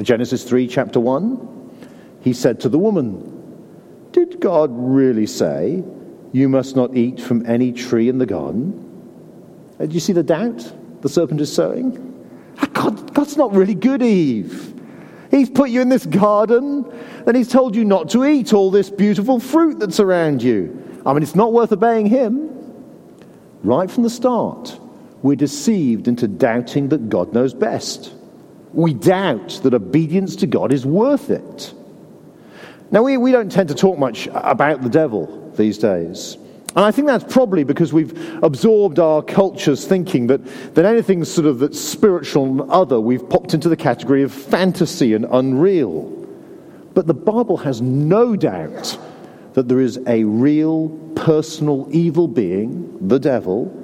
Genesis 0.00 0.42
3, 0.44 0.68
chapter 0.68 1.00
1, 1.00 2.18
he 2.22 2.32
said 2.32 2.60
to 2.60 2.70
the 2.70 2.78
woman, 2.78 4.10
Did 4.12 4.40
God 4.40 4.70
really 4.72 5.26
say, 5.26 5.82
You 6.32 6.48
must 6.48 6.76
not 6.76 6.96
eat 6.96 7.20
from 7.20 7.44
any 7.44 7.72
tree 7.72 8.08
in 8.08 8.16
the 8.16 8.26
garden? 8.26 8.87
Uh, 9.78 9.86
do 9.86 9.94
you 9.94 10.00
see 10.00 10.12
the 10.12 10.22
doubt 10.22 10.72
the 11.02 11.08
serpent 11.08 11.40
is 11.40 11.52
sowing? 11.52 12.04
Ah, 12.58 12.68
God, 12.72 13.14
God's 13.14 13.36
not 13.36 13.52
really 13.54 13.74
good, 13.74 14.02
Eve. 14.02 14.74
He's 15.30 15.50
put 15.50 15.70
you 15.70 15.80
in 15.80 15.88
this 15.88 16.06
garden 16.06 16.90
and 17.26 17.36
he's 17.36 17.48
told 17.48 17.76
you 17.76 17.84
not 17.84 18.08
to 18.10 18.24
eat 18.24 18.52
all 18.52 18.70
this 18.70 18.90
beautiful 18.90 19.38
fruit 19.40 19.78
that's 19.78 20.00
around 20.00 20.42
you. 20.42 21.00
I 21.04 21.12
mean, 21.12 21.22
it's 21.22 21.34
not 21.34 21.52
worth 21.52 21.72
obeying 21.72 22.06
him. 22.06 22.48
Right 23.62 23.90
from 23.90 24.04
the 24.04 24.10
start, 24.10 24.78
we're 25.22 25.36
deceived 25.36 26.08
into 26.08 26.28
doubting 26.28 26.88
that 26.88 27.08
God 27.08 27.32
knows 27.32 27.52
best. 27.52 28.14
We 28.72 28.94
doubt 28.94 29.60
that 29.62 29.74
obedience 29.74 30.36
to 30.36 30.46
God 30.46 30.72
is 30.72 30.86
worth 30.86 31.30
it. 31.30 31.74
Now, 32.90 33.02
we, 33.02 33.16
we 33.16 33.32
don't 33.32 33.52
tend 33.52 33.68
to 33.68 33.74
talk 33.74 33.98
much 33.98 34.28
about 34.32 34.82
the 34.82 34.88
devil 34.88 35.52
these 35.56 35.76
days. 35.76 36.38
And 36.76 36.84
I 36.84 36.90
think 36.90 37.06
that's 37.06 37.32
probably 37.32 37.64
because 37.64 37.92
we've 37.92 38.42
absorbed 38.42 38.98
our 38.98 39.22
culture's 39.22 39.86
thinking 39.86 40.26
that, 40.26 40.44
that 40.74 40.84
anything 40.84 41.24
sort 41.24 41.46
of 41.46 41.58
that's 41.60 41.80
spiritual 41.80 42.44
and 42.44 42.70
other, 42.70 43.00
we've 43.00 43.26
popped 43.28 43.54
into 43.54 43.68
the 43.68 43.76
category 43.76 44.22
of 44.22 44.32
fantasy 44.32 45.14
and 45.14 45.26
unreal. 45.30 46.04
But 46.94 47.06
the 47.06 47.14
Bible 47.14 47.56
has 47.58 47.80
no 47.80 48.36
doubt 48.36 48.98
that 49.54 49.66
there 49.68 49.80
is 49.80 49.98
a 50.06 50.24
real, 50.24 50.90
personal, 51.16 51.88
evil 51.90 52.28
being, 52.28 53.08
the 53.08 53.18
devil, 53.18 53.74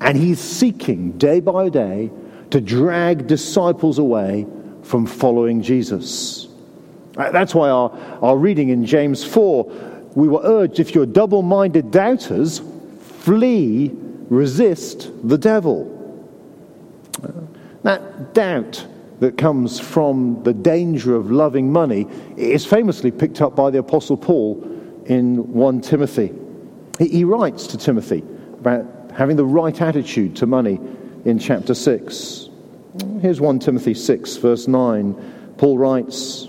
and 0.00 0.16
he's 0.16 0.38
seeking 0.38 1.12
day 1.18 1.40
by 1.40 1.68
day 1.68 2.10
to 2.50 2.60
drag 2.60 3.26
disciples 3.26 3.98
away 3.98 4.46
from 4.82 5.06
following 5.06 5.60
Jesus. 5.60 6.48
Uh, 7.16 7.30
that's 7.30 7.54
why 7.54 7.68
our, 7.68 7.90
our 8.22 8.38
reading 8.38 8.68
in 8.68 8.86
James 8.86 9.24
4 9.24 9.97
we 10.14 10.28
were 10.28 10.40
urged 10.42 10.80
if 10.80 10.94
you're 10.94 11.06
double 11.06 11.42
minded 11.42 11.90
doubters, 11.90 12.60
flee, 13.00 13.90
resist 14.28 15.10
the 15.28 15.38
devil. 15.38 15.94
That 17.82 18.34
doubt 18.34 18.86
that 19.20 19.36
comes 19.36 19.80
from 19.80 20.42
the 20.44 20.52
danger 20.52 21.14
of 21.14 21.30
loving 21.30 21.72
money 21.72 22.06
is 22.36 22.64
famously 22.64 23.10
picked 23.10 23.40
up 23.40 23.56
by 23.56 23.70
the 23.70 23.78
Apostle 23.78 24.16
Paul 24.16 24.62
in 25.06 25.52
1 25.52 25.80
Timothy. 25.80 26.32
He 26.98 27.24
writes 27.24 27.66
to 27.68 27.78
Timothy 27.78 28.22
about 28.60 28.84
having 29.14 29.36
the 29.36 29.44
right 29.44 29.80
attitude 29.80 30.36
to 30.36 30.46
money 30.46 30.78
in 31.24 31.38
chapter 31.38 31.74
6. 31.74 32.48
Here's 33.20 33.40
1 33.40 33.58
Timothy 33.58 33.94
6, 33.94 34.36
verse 34.36 34.68
9. 34.68 35.54
Paul 35.56 35.78
writes, 35.78 36.48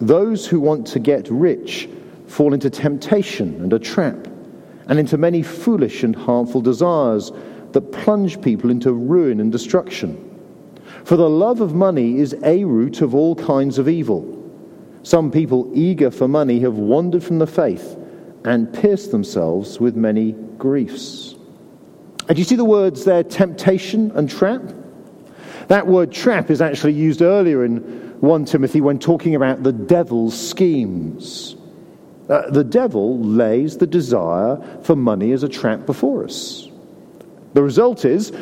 Those 0.00 0.46
who 0.46 0.60
want 0.60 0.86
to 0.88 0.98
get 0.98 1.28
rich 1.30 1.88
fall 2.32 2.54
into 2.54 2.70
temptation 2.70 3.60
and 3.60 3.74
a 3.74 3.78
trap, 3.78 4.26
and 4.86 4.98
into 4.98 5.18
many 5.18 5.42
foolish 5.42 6.02
and 6.02 6.16
harmful 6.16 6.62
desires 6.62 7.30
that 7.72 7.92
plunge 7.92 8.40
people 8.40 8.70
into 8.70 8.90
ruin 8.90 9.38
and 9.38 9.52
destruction. 9.52 10.16
For 11.04 11.16
the 11.16 11.28
love 11.28 11.60
of 11.60 11.74
money 11.74 12.20
is 12.20 12.34
a 12.42 12.64
root 12.64 13.02
of 13.02 13.14
all 13.14 13.34
kinds 13.34 13.76
of 13.76 13.86
evil. 13.86 14.50
Some 15.02 15.30
people 15.30 15.70
eager 15.74 16.10
for 16.10 16.26
money 16.26 16.58
have 16.60 16.78
wandered 16.78 17.22
from 17.22 17.38
the 17.38 17.46
faith 17.46 17.98
and 18.46 18.72
pierced 18.72 19.10
themselves 19.10 19.78
with 19.78 19.94
many 19.94 20.32
griefs. 20.56 21.34
And 22.30 22.38
you 22.38 22.44
see 22.44 22.56
the 22.56 22.64
words 22.64 23.04
there, 23.04 23.24
temptation 23.24 24.10
and 24.12 24.30
trap? 24.30 24.62
That 25.68 25.86
word 25.86 26.10
trap 26.10 26.50
is 26.50 26.62
actually 26.62 26.94
used 26.94 27.20
earlier 27.20 27.62
in 27.62 27.76
1 28.20 28.44
Timothy 28.46 28.80
when 28.80 28.98
talking 28.98 29.34
about 29.34 29.62
the 29.62 29.72
devil's 29.72 30.48
schemes. 30.48 31.56
Uh, 32.28 32.48
the 32.50 32.64
devil 32.64 33.18
lays 33.20 33.76
the 33.78 33.86
desire 33.86 34.56
for 34.82 34.94
money 34.94 35.32
as 35.32 35.42
a 35.42 35.48
trap 35.48 35.86
before 35.86 36.24
us. 36.24 36.68
The 37.54 37.62
result 37.62 38.04
is, 38.04 38.32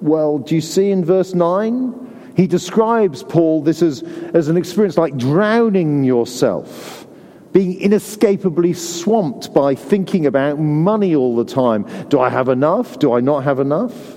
well, 0.00 0.38
do 0.38 0.54
you 0.54 0.60
see 0.60 0.90
in 0.90 1.04
verse 1.04 1.34
9? 1.34 2.32
He 2.36 2.46
describes, 2.46 3.22
Paul, 3.22 3.62
this 3.62 3.82
as, 3.82 4.02
as 4.34 4.48
an 4.48 4.56
experience 4.56 4.96
like 4.96 5.16
drowning 5.16 6.04
yourself, 6.04 7.06
being 7.52 7.80
inescapably 7.80 8.72
swamped 8.74 9.52
by 9.52 9.74
thinking 9.74 10.26
about 10.26 10.58
money 10.58 11.14
all 11.14 11.34
the 11.34 11.44
time. 11.44 11.86
Do 12.08 12.20
I 12.20 12.28
have 12.28 12.48
enough? 12.48 12.98
Do 12.98 13.12
I 13.12 13.20
not 13.20 13.44
have 13.44 13.58
enough? 13.58 14.16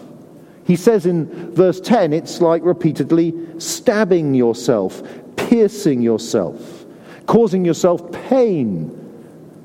He 0.66 0.76
says 0.76 1.06
in 1.06 1.54
verse 1.54 1.82
10, 1.82 2.14
it's 2.14 2.40
like 2.40 2.64
repeatedly 2.64 3.34
stabbing 3.58 4.34
yourself, 4.34 5.02
piercing 5.36 6.02
yourself, 6.02 6.86
causing 7.26 7.66
yourself 7.66 8.12
pain 8.12 9.03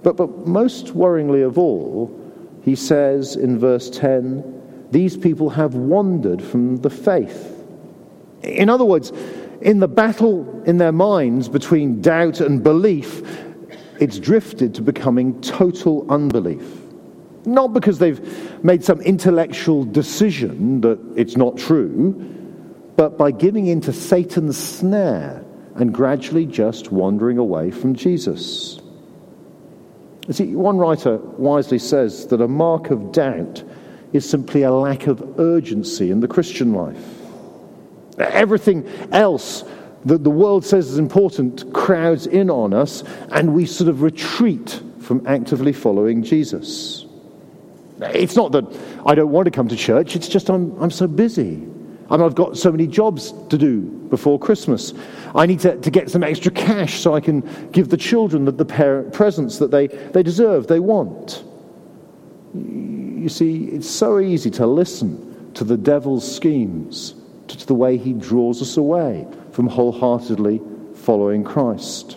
but, 0.03 0.17
but 0.17 0.47
most 0.47 0.89
worryingly 0.89 1.45
of 1.45 1.59
all, 1.59 2.15
he 2.63 2.75
says 2.75 3.37
in 3.37 3.59
verse 3.59 3.91
10 3.91 4.89
these 4.91 5.17
people 5.17 5.51
have 5.51 5.75
wandered 5.75 6.43
from 6.43 6.77
the 6.79 6.91
faith. 6.91 7.55
In 8.43 8.71
other 8.71 8.85
words, 8.85 9.13
in 9.61 9.81
the 9.81 9.89
battle 9.89 10.63
in 10.65 10.79
their 10.79 10.93
minds 10.93 11.49
between 11.49 12.01
doubt 12.01 12.41
and 12.41 12.63
belief, 12.63 13.23
it's 14.01 14.19
drifted 14.19 14.75
to 14.77 14.83
becoming 14.83 15.41
total 15.41 16.11
unbelief. 16.11 16.65
Not 17.45 17.73
because 17.73 17.99
they've 17.99 18.65
made 18.65 18.85
some 18.85 19.01
intellectual 19.03 19.85
decision 19.85 20.81
that 20.83 20.99
it's 21.17 21.37
not 21.37 21.57
true, 21.57 22.13
but 22.97 23.19
by 23.19 23.31
giving 23.31 23.67
in 23.67 23.81
to 23.83 23.93
Satan's 23.93 24.57
snare 24.57 25.45
and 25.75 25.93
gradually 25.93 26.47
just 26.47 26.93
wandering 26.93 27.39
away 27.39 27.71
from 27.71 27.95
Jesus. 27.95 28.81
See, 30.31 30.55
one 30.55 30.77
writer 30.77 31.17
wisely 31.17 31.79
says 31.79 32.27
that 32.27 32.41
a 32.41 32.49
mark 32.49 32.91
of 32.91 33.13
doubt 33.13 33.65
is 34.13 34.29
simply 34.29 34.63
a 34.63 34.73
lack 34.73 35.07
of 35.07 35.39
urgency 35.39 36.11
in 36.11 36.21
the 36.21 36.29
Christian 36.29 36.75
life. 36.75 37.03
Everything 38.19 38.87
else 39.13 39.65
that 40.05 40.25
the 40.25 40.31
world 40.31 40.65
says 40.65 40.91
is 40.91 40.99
important 40.99 41.73
crowds 41.73 42.27
in 42.27 42.51
on 42.51 42.75
us, 42.75 43.05
and 43.31 43.55
we 43.55 43.65
sort 43.65 43.89
of 43.89 44.03
retreat 44.03 44.83
from 45.01 45.27
actively 45.27 45.73
following 45.73 46.23
Jesus. 46.23 47.07
It's 48.01 48.37
not 48.37 48.53
that 48.53 48.65
I 49.07 49.15
don't 49.15 49.31
want 49.31 49.47
to 49.47 49.51
come 49.51 49.69
to 49.69 49.77
church, 49.77 50.15
it's 50.15 50.29
just 50.29 50.51
I'm, 50.51 50.77
I'm 50.81 50.91
so 50.91 51.07
busy. 51.07 51.67
I 52.11 52.17
mean, 52.17 52.25
I've 52.25 52.35
got 52.35 52.57
so 52.57 52.71
many 52.71 52.87
jobs 52.87 53.33
to 53.51 53.59
do 53.59 53.83
before 53.83 54.39
Christmas. 54.39 54.95
I 55.35 55.45
need 55.45 55.61
to, 55.61 55.77
to 55.77 55.91
get 55.91 56.11
some 56.11 56.23
extra 56.23 56.51
cash 56.51 57.01
so 57.01 57.15
I 57.15 57.21
can 57.21 57.41
give 57.71 57.91
the 57.91 57.97
children 57.97 58.47
the, 58.47 58.53
the 58.53 58.65
parent 58.65 59.13
presents 59.13 59.59
that 59.59 59.71
they, 59.71 59.89
they 59.89 60.23
deserve, 60.23 60.69
they 60.69 60.81
want. 60.81 61.45
You 62.55 63.29
see, 63.29 63.67
it's 63.67 63.91
so 63.91 64.21
easy 64.21 64.51
to 64.53 64.67
listen 64.67 65.53
to 65.55 65.65
the 65.65 65.77
devil's 65.77 66.35
schemes, 66.35 67.15
to 67.49 67.67
the 67.67 67.75
way 67.75 67.99
he 67.99 68.15
draws 68.15 68.63
us 68.63 68.77
away 68.77 69.27
from 69.53 69.67
wholeheartedly 69.67 70.63
following 70.95 71.45
Christ. 71.45 72.17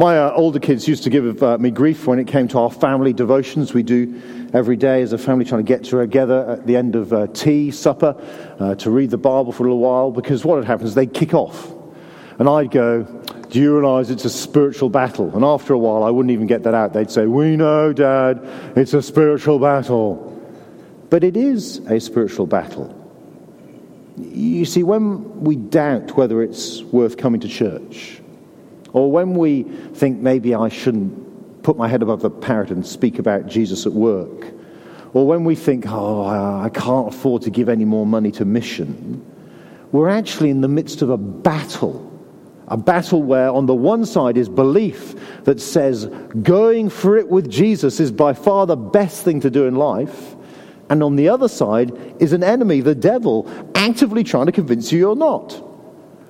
My 0.00 0.16
uh, 0.16 0.32
older 0.34 0.58
kids 0.58 0.88
used 0.88 1.02
to 1.02 1.10
give 1.10 1.42
uh, 1.42 1.58
me 1.58 1.70
grief 1.70 2.06
when 2.06 2.18
it 2.18 2.26
came 2.26 2.48
to 2.48 2.58
our 2.58 2.70
family 2.70 3.12
devotions 3.12 3.74
we 3.74 3.82
do 3.82 4.48
every 4.54 4.78
day 4.78 5.02
as 5.02 5.12
a 5.12 5.18
family, 5.18 5.44
trying 5.44 5.62
to 5.62 5.68
get 5.68 5.84
together 5.84 6.52
at 6.52 6.66
the 6.66 6.74
end 6.74 6.96
of 6.96 7.12
uh, 7.12 7.26
tea, 7.26 7.70
supper, 7.70 8.16
uh, 8.58 8.74
to 8.76 8.90
read 8.90 9.10
the 9.10 9.18
Bible 9.18 9.52
for 9.52 9.64
a 9.64 9.66
little 9.66 9.78
while, 9.78 10.10
because 10.10 10.42
what 10.42 10.56
had 10.56 10.64
happened 10.64 10.88
is 10.88 10.94
they'd 10.94 11.12
kick 11.12 11.34
off. 11.34 11.70
And 12.38 12.48
I'd 12.48 12.70
go, 12.70 13.02
Do 13.50 13.60
you 13.60 13.78
realize 13.78 14.08
it's 14.08 14.24
a 14.24 14.30
spiritual 14.30 14.88
battle? 14.88 15.36
And 15.36 15.44
after 15.44 15.74
a 15.74 15.78
while, 15.78 16.02
I 16.02 16.08
wouldn't 16.08 16.32
even 16.32 16.46
get 16.46 16.62
that 16.62 16.72
out. 16.72 16.94
They'd 16.94 17.10
say, 17.10 17.26
We 17.26 17.58
know, 17.58 17.92
Dad, 17.92 18.40
it's 18.76 18.94
a 18.94 19.02
spiritual 19.02 19.58
battle. 19.58 20.28
But 21.10 21.24
it 21.24 21.36
is 21.36 21.76
a 21.90 22.00
spiritual 22.00 22.46
battle. 22.46 22.96
You 24.16 24.64
see, 24.64 24.82
when 24.82 25.42
we 25.42 25.56
doubt 25.56 26.16
whether 26.16 26.42
it's 26.42 26.80
worth 26.84 27.18
coming 27.18 27.42
to 27.42 27.48
church, 27.48 28.19
or 28.92 29.10
when 29.10 29.34
we 29.34 29.64
think 29.94 30.20
maybe 30.20 30.54
I 30.54 30.68
shouldn't 30.68 31.62
put 31.62 31.76
my 31.76 31.88
head 31.88 32.02
above 32.02 32.22
the 32.22 32.30
parrot 32.30 32.70
and 32.70 32.86
speak 32.86 33.18
about 33.18 33.46
Jesus 33.46 33.86
at 33.86 33.92
work, 33.92 34.52
or 35.12 35.26
when 35.26 35.44
we 35.44 35.54
think, 35.54 35.84
oh, 35.88 36.24
I 36.24 36.70
can't 36.72 37.08
afford 37.08 37.42
to 37.42 37.50
give 37.50 37.68
any 37.68 37.84
more 37.84 38.06
money 38.06 38.30
to 38.32 38.44
mission, 38.44 39.24
we're 39.92 40.08
actually 40.08 40.50
in 40.50 40.60
the 40.60 40.68
midst 40.68 41.02
of 41.02 41.10
a 41.10 41.16
battle. 41.18 42.06
A 42.68 42.76
battle 42.76 43.20
where, 43.20 43.50
on 43.50 43.66
the 43.66 43.74
one 43.74 44.06
side, 44.06 44.36
is 44.36 44.48
belief 44.48 45.16
that 45.42 45.60
says 45.60 46.06
going 46.42 46.88
for 46.88 47.16
it 47.16 47.28
with 47.28 47.50
Jesus 47.50 47.98
is 47.98 48.12
by 48.12 48.32
far 48.32 48.64
the 48.64 48.76
best 48.76 49.24
thing 49.24 49.40
to 49.40 49.50
do 49.50 49.66
in 49.66 49.74
life. 49.74 50.36
And 50.88 51.02
on 51.02 51.16
the 51.16 51.28
other 51.28 51.48
side 51.48 51.92
is 52.20 52.32
an 52.32 52.44
enemy, 52.44 52.80
the 52.80 52.94
devil, 52.94 53.50
actively 53.74 54.22
trying 54.22 54.46
to 54.46 54.52
convince 54.52 54.92
you 54.92 55.00
you're 55.00 55.16
not. 55.16 55.60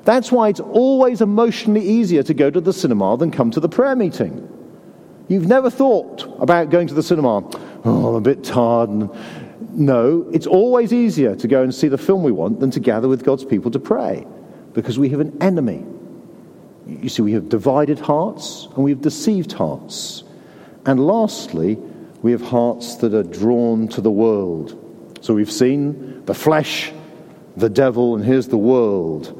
That's 0.04 0.33
why 0.33 0.49
it's 0.49 0.61
always 0.61 1.21
emotionally 1.21 1.87
easier 1.87 2.23
to 2.23 2.35
go 2.35 2.50
to 2.50 2.61
the 2.61 2.73
cinema 2.73 3.16
than 3.16 3.30
come 3.30 3.50
to 3.50 3.61
the 3.61 3.69
prayer 3.69 3.95
meeting. 3.97 4.49
You've 5.28 5.47
never 5.47 5.71
thought 5.71 6.25
about 6.40 6.71
going 6.71 6.88
to 6.88 6.95
the 6.95 7.02
cinema. 7.02 7.49
Oh, 7.85 8.09
I'm 8.09 8.14
a 8.14 8.21
bit 8.21 8.42
tired. 8.42 9.11
No, 9.73 10.28
it's 10.33 10.47
always 10.47 10.92
easier 10.92 11.37
to 11.37 11.47
go 11.47 11.62
and 11.62 11.75
see 11.75 11.88
the 11.88 11.99
film 11.99 12.23
we 12.23 12.33
want 12.33 12.61
than 12.61 12.71
to 12.73 12.80
gather 12.80 13.09
with 13.09 13.25
God's 13.25 13.45
people 13.45 13.71
to 13.71 13.78
pray 13.78 14.26
because 14.73 14.99
we 14.99 15.09
have 15.11 15.21
an 15.21 15.37
enemy. 15.40 15.85
You 16.87 17.09
see, 17.09 17.23
we 17.23 17.33
have 17.33 17.49
divided 17.49 18.00
hearts 18.00 18.66
and 18.75 18.85
we 18.85 18.90
have 18.90 19.02
deceived 19.02 19.52
hearts. 19.52 20.25
And 20.87 21.07
lastly, 21.07 21.76
we 22.23 22.33
have 22.33 22.42
hearts 22.42 22.97
that 22.97 23.14
are 23.14 23.23
drawn 23.23 23.87
to 23.88 24.00
the 24.00 24.11
world. 24.11 24.76
So 25.21 25.35
we've 25.35 25.52
seen 25.52 26.25
the 26.25 26.35
flesh, 26.35 26.92
the 27.57 27.69
devil, 27.69 28.16
and 28.16 28.25
here's 28.25 28.49
the 28.49 28.57
world. 28.57 29.40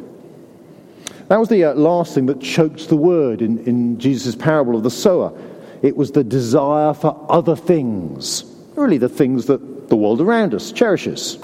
That 1.31 1.39
was 1.39 1.49
the 1.49 1.63
uh, 1.63 1.75
last 1.75 2.13
thing 2.13 2.27
that 2.27 2.41
choked 2.41 2.89
the 2.89 2.97
word 2.97 3.41
in, 3.41 3.59
in 3.61 4.01
Jesus' 4.01 4.35
parable 4.35 4.75
of 4.77 4.83
the 4.83 4.91
sower. 4.91 5.33
It 5.81 5.97
was 5.97 6.11
the 6.11 6.25
desire 6.25 6.93
for 6.93 7.25
other 7.29 7.55
things, 7.55 8.43
really 8.75 8.99
the 8.99 9.09
things 9.09 9.47
that 9.47 9.89
the 9.89 9.95
world 9.95 10.21
around 10.21 10.55
us 10.55 10.73
cherishes. 10.73 11.39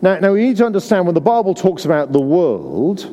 Now, 0.00 0.18
now, 0.18 0.32
we 0.32 0.46
need 0.46 0.56
to 0.56 0.64
understand 0.64 1.04
when 1.04 1.14
the 1.14 1.20
Bible 1.20 1.52
talks 1.52 1.84
about 1.84 2.12
the 2.12 2.22
world, 2.22 3.06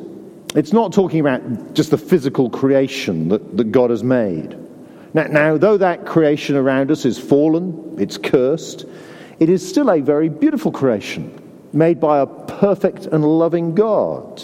it's 0.56 0.72
not 0.72 0.90
talking 0.90 1.20
about 1.20 1.74
just 1.74 1.90
the 1.90 1.98
physical 1.98 2.48
creation 2.48 3.28
that, 3.28 3.58
that 3.58 3.72
God 3.72 3.90
has 3.90 4.02
made. 4.02 4.56
Now, 5.12 5.24
now, 5.24 5.58
though 5.58 5.76
that 5.76 6.06
creation 6.06 6.56
around 6.56 6.90
us 6.90 7.04
is 7.04 7.18
fallen, 7.18 7.96
it's 7.98 8.16
cursed, 8.16 8.86
it 9.38 9.50
is 9.50 9.68
still 9.68 9.90
a 9.90 10.00
very 10.00 10.30
beautiful 10.30 10.72
creation 10.72 11.30
made 11.74 12.00
by 12.00 12.20
a 12.20 12.26
perfect 12.26 13.04
and 13.04 13.22
loving 13.22 13.74
God. 13.74 14.42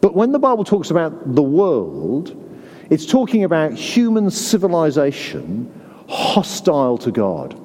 But 0.00 0.14
when 0.14 0.32
the 0.32 0.38
Bible 0.38 0.64
talks 0.64 0.90
about 0.90 1.34
the 1.34 1.42
world, 1.42 2.42
it's 2.90 3.06
talking 3.06 3.44
about 3.44 3.72
human 3.72 4.30
civilization 4.30 5.72
hostile 6.08 6.98
to 6.98 7.10
God, 7.10 7.60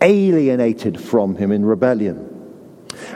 alienated 0.00 1.00
from 1.00 1.34
Him 1.34 1.50
in 1.52 1.64
rebellion. 1.64 2.26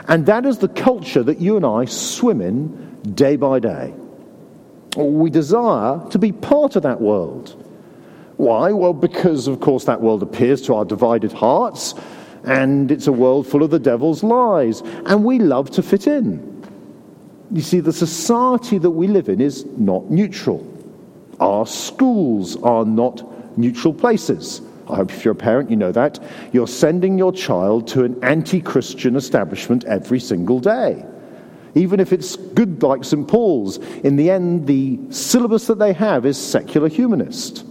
And 0.07 0.25
that 0.25 0.45
is 0.45 0.57
the 0.57 0.67
culture 0.67 1.23
that 1.23 1.39
you 1.39 1.55
and 1.57 1.65
I 1.65 1.85
swim 1.85 2.41
in 2.41 3.13
day 3.13 3.35
by 3.35 3.59
day. 3.59 3.93
We 4.97 5.29
desire 5.29 6.01
to 6.09 6.19
be 6.19 6.31
part 6.31 6.75
of 6.75 6.83
that 6.83 7.01
world. 7.01 7.61
Why? 8.37 8.71
Well, 8.71 8.93
because, 8.93 9.47
of 9.47 9.59
course, 9.59 9.85
that 9.85 10.01
world 10.01 10.23
appears 10.23 10.61
to 10.63 10.75
our 10.75 10.85
divided 10.85 11.31
hearts, 11.31 11.95
and 12.43 12.91
it's 12.91 13.07
a 13.07 13.11
world 13.11 13.47
full 13.47 13.63
of 13.63 13.71
the 13.71 13.79
devil's 13.79 14.23
lies, 14.23 14.81
and 15.05 15.23
we 15.23 15.39
love 15.39 15.71
to 15.71 15.83
fit 15.83 16.07
in. 16.07 16.54
You 17.51 17.61
see, 17.61 17.79
the 17.79 17.93
society 17.93 18.77
that 18.77 18.89
we 18.89 19.07
live 19.07 19.29
in 19.29 19.39
is 19.39 19.65
not 19.77 20.09
neutral. 20.09 20.65
Our 21.39 21.65
schools 21.65 22.61
are 22.63 22.85
not 22.85 23.57
neutral 23.57 23.93
places. 23.93 24.61
I 24.89 24.97
hope 24.97 25.11
if 25.11 25.25
you're 25.25 25.33
a 25.33 25.35
parent, 25.35 25.69
you 25.69 25.75
know 25.75 25.91
that. 25.91 26.19
You're 26.53 26.67
sending 26.67 27.17
your 27.17 27.31
child 27.31 27.87
to 27.89 28.03
an 28.03 28.23
anti 28.23 28.61
Christian 28.61 29.15
establishment 29.15 29.83
every 29.85 30.19
single 30.19 30.59
day. 30.59 31.03
Even 31.73 31.99
if 31.99 32.13
it's 32.13 32.35
good 32.35 32.81
like 32.81 33.03
St. 33.03 33.27
Paul's, 33.27 33.77
in 33.77 34.15
the 34.15 34.29
end, 34.29 34.65
the 34.65 34.99
syllabus 35.09 35.67
that 35.67 35.79
they 35.79 35.91
have 35.93 36.25
is 36.25 36.37
secular 36.37 36.87
humanist. 36.87 37.65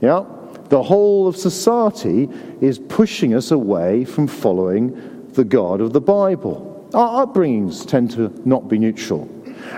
Yeah? 0.00 0.24
The 0.70 0.82
whole 0.82 1.26
of 1.26 1.36
society 1.36 2.28
is 2.60 2.78
pushing 2.78 3.34
us 3.34 3.50
away 3.50 4.04
from 4.04 4.28
following 4.28 5.28
the 5.32 5.44
God 5.44 5.80
of 5.80 5.92
the 5.92 6.00
Bible. 6.00 6.69
Our 6.94 7.26
upbringings 7.26 7.86
tend 7.86 8.10
to 8.12 8.32
not 8.44 8.68
be 8.68 8.78
neutral. 8.78 9.28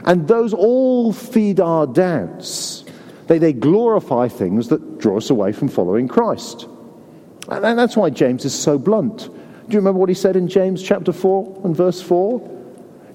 And 0.04 0.26
those 0.26 0.54
all 0.54 1.12
feed 1.12 1.60
our 1.60 1.86
doubts. 1.86 2.84
They, 3.26 3.38
they 3.38 3.52
glorify 3.52 4.28
things 4.28 4.68
that 4.68 4.98
draw 4.98 5.18
us 5.18 5.30
away 5.30 5.52
from 5.52 5.68
following 5.68 6.08
Christ. 6.08 6.66
And 7.48 7.78
that's 7.78 7.96
why 7.96 8.10
James 8.10 8.44
is 8.44 8.54
so 8.54 8.78
blunt. 8.78 9.18
Do 9.18 9.74
you 9.74 9.78
remember 9.78 9.98
what 9.98 10.08
he 10.08 10.14
said 10.14 10.36
in 10.36 10.48
James 10.48 10.82
chapter 10.82 11.12
4 11.12 11.62
and 11.64 11.76
verse 11.76 12.00
4? 12.00 12.50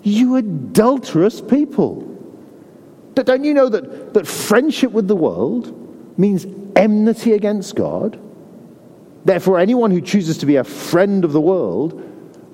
You 0.03 0.36
adulterous 0.36 1.41
people. 1.41 2.03
Don't 3.15 3.43
you 3.43 3.53
know 3.53 3.67
that, 3.69 4.13
that 4.13 4.27
friendship 4.27 4.91
with 4.91 5.07
the 5.07 5.15
world 5.15 6.19
means 6.19 6.45
enmity 6.75 7.33
against 7.33 7.75
God? 7.75 8.19
Therefore, 9.25 9.60
anyone 9.60 9.91
who 9.91 10.01
chooses 10.01 10.38
to 10.38 10.45
be 10.45 10.55
a 10.55 10.63
friend 10.63 11.25
of 11.25 11.33
the 11.33 11.41
world 11.41 12.07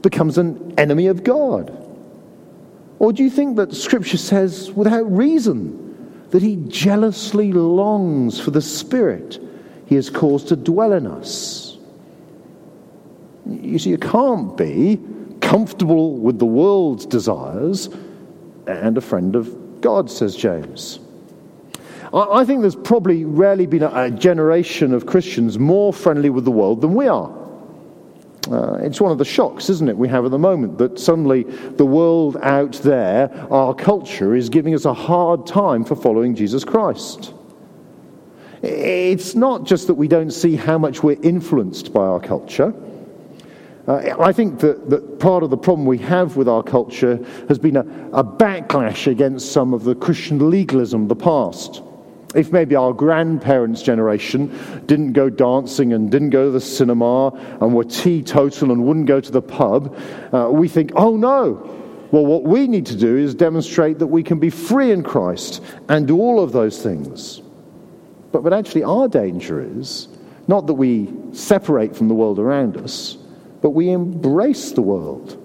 becomes 0.03 0.37
an 0.37 0.75
enemy 0.77 1.07
of 1.07 1.23
God? 1.23 1.75
Or 2.99 3.11
do 3.11 3.23
you 3.23 3.31
think 3.31 3.57
that 3.57 3.73
Scripture 3.73 4.17
says, 4.17 4.71
without 4.71 5.11
reason, 5.11 6.27
that 6.29 6.43
He 6.43 6.57
jealously 6.67 7.51
longs 7.51 8.39
for 8.39 8.51
the 8.51 8.61
Spirit 8.61 9.39
He 9.87 9.95
has 9.95 10.09
caused 10.11 10.49
to 10.49 10.55
dwell 10.55 10.93
in 10.93 11.07
us? 11.07 11.77
You 13.45 13.79
see, 13.79 13.89
you 13.89 13.97
can't 13.97 14.55
be 14.55 14.99
comfortable 15.41 16.15
with 16.15 16.39
the 16.39 16.45
world's 16.45 17.05
desires 17.05 17.89
and 18.67 18.97
a 18.97 19.01
friend 19.01 19.35
of 19.35 19.81
God, 19.81 20.09
says 20.09 20.35
James. 20.35 20.99
I 22.13 22.45
think 22.45 22.61
there's 22.61 22.75
probably 22.75 23.25
rarely 23.25 23.65
been 23.65 23.83
a 23.83 24.11
generation 24.11 24.93
of 24.93 25.07
Christians 25.07 25.57
more 25.57 25.91
friendly 25.91 26.29
with 26.29 26.45
the 26.45 26.51
world 26.51 26.81
than 26.81 26.93
we 26.93 27.07
are. 27.07 27.42
Uh, 28.51 28.75
it's 28.81 28.99
one 28.99 29.11
of 29.11 29.17
the 29.17 29.25
shocks, 29.25 29.69
isn't 29.69 29.87
it, 29.87 29.97
we 29.97 30.07
have 30.09 30.25
at 30.25 30.31
the 30.31 30.39
moment 30.39 30.77
that 30.77 30.99
suddenly 30.99 31.43
the 31.43 31.85
world 31.85 32.37
out 32.41 32.73
there, 32.83 33.31
our 33.51 33.73
culture, 33.73 34.35
is 34.35 34.49
giving 34.49 34.75
us 34.75 34.85
a 34.85 34.93
hard 34.93 35.47
time 35.47 35.85
for 35.85 35.95
following 35.95 36.35
Jesus 36.35 36.65
Christ. 36.65 37.33
It's 38.61 39.35
not 39.35 39.63
just 39.65 39.87
that 39.87 39.93
we 39.93 40.07
don't 40.07 40.31
see 40.31 40.55
how 40.55 40.77
much 40.77 41.03
we're 41.03 41.21
influenced 41.21 41.93
by 41.93 42.01
our 42.01 42.19
culture. 42.19 42.73
Uh, 43.87 44.15
I 44.19 44.31
think 44.31 44.59
that, 44.59 44.89
that 44.89 45.19
part 45.19 45.43
of 45.43 45.49
the 45.49 45.57
problem 45.57 45.85
we 45.85 45.97
have 45.99 46.37
with 46.37 46.47
our 46.47 46.63
culture 46.63 47.19
has 47.49 47.59
been 47.59 47.75
a, 47.75 47.85
a 48.13 48.23
backlash 48.23 49.07
against 49.07 49.51
some 49.51 49.73
of 49.73 49.83
the 49.83 49.95
Christian 49.95 50.49
legalism 50.49 51.03
of 51.03 51.09
the 51.09 51.15
past 51.15 51.81
if 52.33 52.51
maybe 52.51 52.75
our 52.75 52.93
grandparents' 52.93 53.81
generation 53.81 54.83
didn't 54.85 55.13
go 55.13 55.29
dancing 55.29 55.93
and 55.93 56.09
didn't 56.11 56.31
go 56.31 56.45
to 56.45 56.51
the 56.51 56.61
cinema 56.61 57.29
and 57.61 57.73
were 57.73 57.83
teetotal 57.83 58.71
and 58.71 58.85
wouldn't 58.85 59.05
go 59.05 59.19
to 59.19 59.31
the 59.31 59.41
pub, 59.41 59.97
uh, 60.33 60.49
we 60.51 60.67
think, 60.67 60.91
oh 60.95 61.15
no. 61.15 61.79
Well, 62.11 62.25
what 62.25 62.43
we 62.43 62.67
need 62.67 62.85
to 62.87 62.95
do 62.95 63.17
is 63.17 63.33
demonstrate 63.33 63.99
that 63.99 64.07
we 64.07 64.21
can 64.21 64.39
be 64.39 64.51
free 64.51 64.91
in 64.91 65.01
Christ 65.01 65.63
and 65.89 66.07
do 66.07 66.19
all 66.19 66.43
of 66.43 66.51
those 66.51 66.81
things. 66.81 67.41
But, 68.31 68.43
but 68.43 68.53
actually, 68.53 68.83
our 68.83 69.07
danger 69.07 69.61
is 69.61 70.07
not 70.47 70.67
that 70.67 70.73
we 70.73 71.11
separate 71.31 71.95
from 71.95 72.09
the 72.09 72.13
world 72.13 72.37
around 72.37 72.77
us, 72.77 73.17
but 73.61 73.71
we 73.71 73.89
embrace 73.89 74.71
the 74.73 74.81
world. 74.81 75.39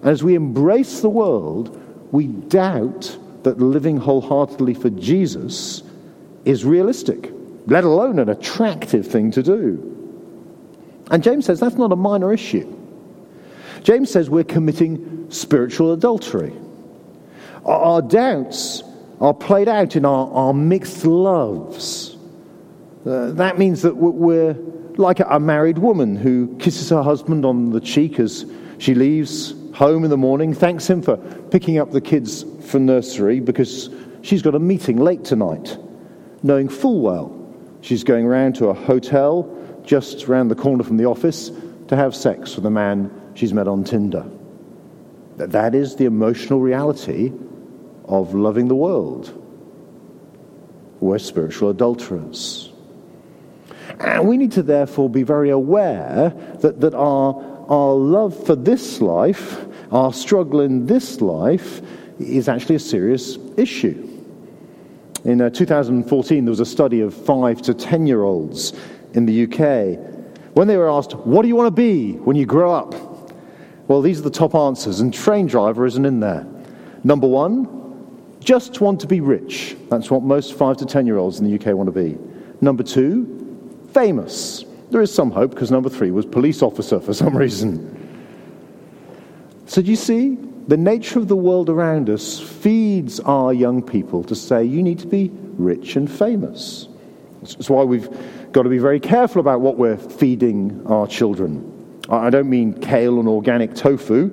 And 0.00 0.10
as 0.10 0.22
we 0.22 0.34
embrace 0.34 1.00
the 1.00 1.08
world, 1.08 1.78
we 2.12 2.26
doubt 2.26 3.16
that 3.44 3.58
living 3.58 3.96
wholeheartedly 3.96 4.74
for 4.74 4.90
Jesus 4.90 5.82
is 6.44 6.64
realistic, 6.64 7.30
let 7.66 7.84
alone 7.84 8.18
an 8.18 8.28
attractive 8.28 9.06
thing 9.06 9.30
to 9.32 9.42
do. 9.42 9.88
And 11.10 11.22
James 11.22 11.46
says 11.46 11.60
that's 11.60 11.76
not 11.76 11.92
a 11.92 11.96
minor 11.96 12.32
issue. 12.32 12.78
James 13.82 14.10
says 14.10 14.30
we're 14.30 14.44
committing 14.44 15.30
spiritual 15.30 15.92
adultery. 15.92 16.52
Our 17.64 18.02
doubts 18.02 18.82
are 19.20 19.34
played 19.34 19.68
out 19.68 19.96
in 19.96 20.04
our, 20.04 20.30
our 20.32 20.54
mixed 20.54 21.04
loves. 21.04 22.16
Uh, 23.06 23.32
that 23.32 23.58
means 23.58 23.82
that 23.82 23.96
we're 23.96 24.54
like 24.96 25.20
a 25.20 25.40
married 25.40 25.78
woman 25.78 26.16
who 26.16 26.56
kisses 26.58 26.90
her 26.90 27.02
husband 27.02 27.44
on 27.44 27.70
the 27.70 27.80
cheek 27.80 28.18
as 28.20 28.46
she 28.78 28.94
leaves 28.94 29.54
home 29.74 30.04
in 30.04 30.10
the 30.10 30.16
morning, 30.16 30.52
thanks 30.52 30.88
him 30.88 31.02
for 31.02 31.16
picking 31.50 31.78
up 31.78 31.90
the 31.92 32.00
kids 32.00 32.44
for 32.66 32.78
nursery 32.78 33.40
because 33.40 33.90
she's 34.22 34.42
got 34.42 34.54
a 34.54 34.58
meeting 34.58 34.98
late 34.98 35.24
tonight 35.24 35.76
knowing 36.42 36.68
full 36.68 37.00
well 37.00 37.38
she's 37.80 38.04
going 38.04 38.26
round 38.26 38.54
to 38.54 38.66
a 38.66 38.74
hotel 38.74 39.48
just 39.84 40.28
round 40.28 40.50
the 40.50 40.54
corner 40.54 40.84
from 40.84 40.96
the 40.96 41.04
office 41.04 41.50
to 41.88 41.96
have 41.96 42.14
sex 42.14 42.56
with 42.56 42.64
a 42.66 42.70
man 42.70 43.10
she's 43.34 43.52
met 43.52 43.66
on 43.68 43.84
Tinder. 43.84 44.24
That 45.36 45.74
is 45.74 45.96
the 45.96 46.04
emotional 46.04 46.60
reality 46.60 47.32
of 48.04 48.34
loving 48.34 48.68
the 48.68 48.76
world. 48.76 49.38
We're 51.00 51.18
spiritual 51.18 51.70
adulterers. 51.70 52.70
And 53.98 54.28
we 54.28 54.36
need 54.36 54.52
to 54.52 54.62
therefore 54.62 55.10
be 55.10 55.22
very 55.24 55.50
aware 55.50 56.30
that, 56.60 56.80
that 56.80 56.94
our, 56.94 57.66
our 57.68 57.94
love 57.94 58.46
for 58.46 58.54
this 58.54 59.00
life 59.00 59.66
our 59.92 60.12
struggle 60.12 60.60
in 60.62 60.86
this 60.86 61.20
life 61.20 61.82
is 62.18 62.48
actually 62.48 62.76
a 62.76 62.80
serious 62.80 63.36
issue. 63.58 64.11
In 65.24 65.40
uh, 65.40 65.50
2014, 65.50 66.44
there 66.44 66.50
was 66.50 66.60
a 66.60 66.66
study 66.66 67.00
of 67.00 67.14
five 67.14 67.62
to 67.62 67.74
10 67.74 68.06
year 68.06 68.22
olds 68.22 68.72
in 69.14 69.26
the 69.26 69.44
UK. 69.44 69.98
When 70.54 70.66
they 70.68 70.76
were 70.76 70.90
asked, 70.90 71.14
What 71.14 71.42
do 71.42 71.48
you 71.48 71.56
want 71.56 71.68
to 71.68 71.70
be 71.70 72.12
when 72.14 72.36
you 72.36 72.44
grow 72.44 72.72
up? 72.72 72.94
Well, 73.88 74.00
these 74.00 74.18
are 74.18 74.22
the 74.22 74.30
top 74.30 74.54
answers, 74.54 75.00
and 75.00 75.12
train 75.12 75.46
driver 75.46 75.86
isn't 75.86 76.04
in 76.04 76.20
there. 76.20 76.46
Number 77.04 77.26
one, 77.26 78.38
just 78.40 78.80
want 78.80 79.00
to 79.00 79.06
be 79.06 79.20
rich. 79.20 79.76
That's 79.88 80.10
what 80.10 80.22
most 80.22 80.54
five 80.54 80.76
to 80.78 80.86
10 80.86 81.06
year 81.06 81.18
olds 81.18 81.38
in 81.38 81.46
the 81.46 81.54
UK 81.54 81.76
want 81.76 81.86
to 81.86 81.92
be. 81.92 82.18
Number 82.60 82.82
two, 82.82 83.78
famous. 83.92 84.64
There 84.90 85.00
is 85.00 85.12
some 85.12 85.30
hope 85.30 85.50
because 85.50 85.70
number 85.70 85.88
three 85.88 86.10
was 86.10 86.26
police 86.26 86.62
officer 86.62 87.00
for 87.00 87.14
some 87.14 87.36
reason. 87.36 87.88
So, 89.66 89.80
do 89.80 89.88
you 89.88 89.96
see? 89.96 90.36
The 90.68 90.76
nature 90.76 91.18
of 91.18 91.26
the 91.28 91.36
world 91.36 91.68
around 91.68 92.08
us 92.08 92.38
feeds 92.38 93.18
our 93.20 93.52
young 93.52 93.82
people 93.82 94.22
to 94.24 94.34
say, 94.34 94.64
you 94.64 94.82
need 94.82 95.00
to 95.00 95.08
be 95.08 95.30
rich 95.32 95.96
and 95.96 96.10
famous. 96.10 96.88
That's 97.42 97.68
why 97.68 97.82
we've 97.82 98.08
got 98.52 98.62
to 98.62 98.68
be 98.68 98.78
very 98.78 99.00
careful 99.00 99.40
about 99.40 99.60
what 99.60 99.76
we're 99.76 99.96
feeding 99.96 100.86
our 100.86 101.08
children. 101.08 101.68
I 102.08 102.30
don't 102.30 102.48
mean 102.48 102.74
kale 102.80 103.18
and 103.18 103.28
organic 103.28 103.74
tofu. 103.74 104.30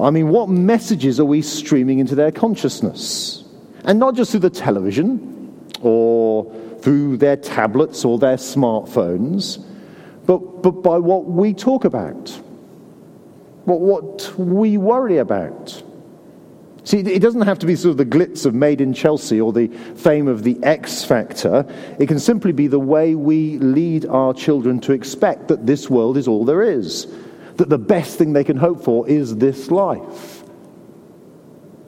I 0.00 0.10
mean, 0.10 0.28
what 0.28 0.48
messages 0.48 1.20
are 1.20 1.24
we 1.24 1.42
streaming 1.42 1.98
into 1.98 2.14
their 2.14 2.32
consciousness? 2.32 3.44
And 3.84 3.98
not 3.98 4.14
just 4.14 4.30
through 4.30 4.40
the 4.40 4.50
television 4.50 5.70
or 5.82 6.50
through 6.80 7.18
their 7.18 7.36
tablets 7.36 8.04
or 8.04 8.18
their 8.18 8.36
smartphones, 8.36 9.62
but, 10.24 10.62
but 10.62 10.82
by 10.82 10.98
what 10.98 11.26
we 11.26 11.52
talk 11.52 11.84
about 11.84 12.40
what, 13.68 13.80
what 13.80 14.38
we 14.38 14.78
worry 14.78 15.18
about. 15.18 15.82
See, 16.84 17.00
it 17.00 17.20
doesn't 17.20 17.42
have 17.42 17.58
to 17.58 17.66
be 17.66 17.76
sort 17.76 17.90
of 17.90 17.96
the 17.98 18.06
glitz 18.06 18.46
of 18.46 18.54
Made 18.54 18.80
in 18.80 18.94
Chelsea 18.94 19.38
or 19.38 19.52
the 19.52 19.68
fame 19.68 20.26
of 20.26 20.42
the 20.42 20.58
X 20.62 21.04
Factor. 21.04 21.66
It 21.98 22.06
can 22.06 22.18
simply 22.18 22.50
be 22.50 22.66
the 22.66 22.78
way 22.78 23.14
we 23.14 23.58
lead 23.58 24.06
our 24.06 24.32
children 24.32 24.80
to 24.80 24.92
expect 24.92 25.48
that 25.48 25.66
this 25.66 25.90
world 25.90 26.16
is 26.16 26.26
all 26.26 26.46
there 26.46 26.62
is, 26.62 27.06
that 27.56 27.68
the 27.68 27.76
best 27.76 28.16
thing 28.16 28.32
they 28.32 28.42
can 28.42 28.56
hope 28.56 28.82
for 28.82 29.06
is 29.06 29.36
this 29.36 29.70
life. 29.70 30.44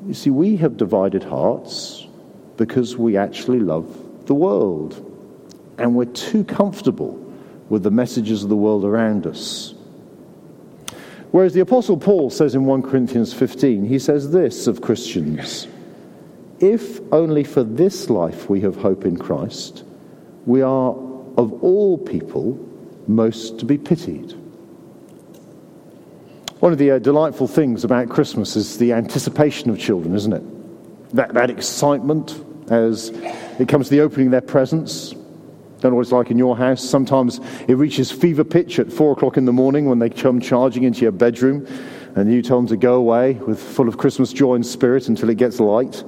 You 0.07 0.13
see, 0.13 0.29
we 0.29 0.57
have 0.57 0.77
divided 0.77 1.25
hearts 1.25 2.07
because 2.59 2.99
we 2.99 3.17
actually 3.17 3.61
love 3.61 4.27
the 4.27 4.35
world, 4.35 4.99
and 5.79 5.95
we're 5.95 6.05
too 6.05 6.45
comfortable 6.45 7.15
with 7.71 7.85
the 7.85 7.91
messages 7.91 8.43
of 8.43 8.51
the 8.51 8.57
world 8.57 8.85
around 8.85 9.27
us. 9.27 9.75
Whereas 11.31 11.55
the 11.55 11.61
Apostle 11.61 11.97
Paul 11.97 12.31
says 12.31 12.55
in 12.55 12.65
1 12.65 12.83
Corinthians 12.83 13.33
15, 13.33 13.85
he 13.85 13.99
says 13.99 14.33
this 14.33 14.67
of 14.67 14.81
Christians 14.81 15.69
If 16.59 17.01
only 17.13 17.45
for 17.45 17.63
this 17.63 18.11
life 18.11 18.51
we 18.51 18.61
have 18.63 18.77
hope 18.77 19.05
in 19.05 19.17
Christ, 19.17 19.85
we 20.47 20.63
are 20.63 20.91
of 21.37 21.63
all 21.63 21.99
people 21.99 22.59
most 23.07 23.59
to 23.61 23.65
be 23.65 23.79
pitied. 23.79 24.35
One 26.59 26.73
of 26.73 26.79
the 26.79 26.93
uh, 26.93 26.99
delightful 26.99 27.49
things 27.49 27.85
about 27.85 28.11
Christmas 28.11 28.57
is 28.57 28.77
the 28.79 28.93
anticipation 28.93 29.71
of 29.71 29.79
children, 29.79 30.15
isn't 30.15 30.33
it? 30.33 31.15
That, 31.15 31.33
that 31.35 31.49
excitement 31.49 32.45
as 32.71 33.09
it 33.59 33.69
comes 33.69 33.87
to 33.89 33.91
the 33.91 34.01
opening 34.01 34.27
of 34.27 34.33
their 34.33 34.41
presents, 34.41 35.15
don't 35.81 35.93
know 35.93 35.97
what 35.97 36.03
it's 36.03 36.13
like 36.13 36.31
in 36.31 36.39
your 36.39 36.57
house. 36.57 36.83
Sometimes 36.83 37.41
it 37.67 37.75
reaches 37.75 38.13
fever 38.13 38.45
pitch 38.45 38.79
at 38.79 38.93
four 38.93 39.13
o'clock 39.13 39.37
in 39.37 39.47
the 39.47 39.53
morning 39.53 39.87
when 39.87 39.99
they 39.99 40.11
come 40.11 40.41
charging 40.41 40.83
into 40.83 41.01
your 41.03 41.13
bedroom, 41.13 41.67
and 42.17 42.33
you 42.33 42.43
tell 42.43 42.59
them 42.59 42.67
to 42.67 42.77
go 42.77 42.95
away 42.95 43.35
with 43.35 43.61
full 43.61 43.89
of 43.89 43.97
Christmas 43.97 44.33
joy 44.33 44.55
and 44.55 44.67
spirit 44.67 45.09
until 45.09 45.31
it 45.31 45.39
gets 45.39 45.59
light. 45.59 46.05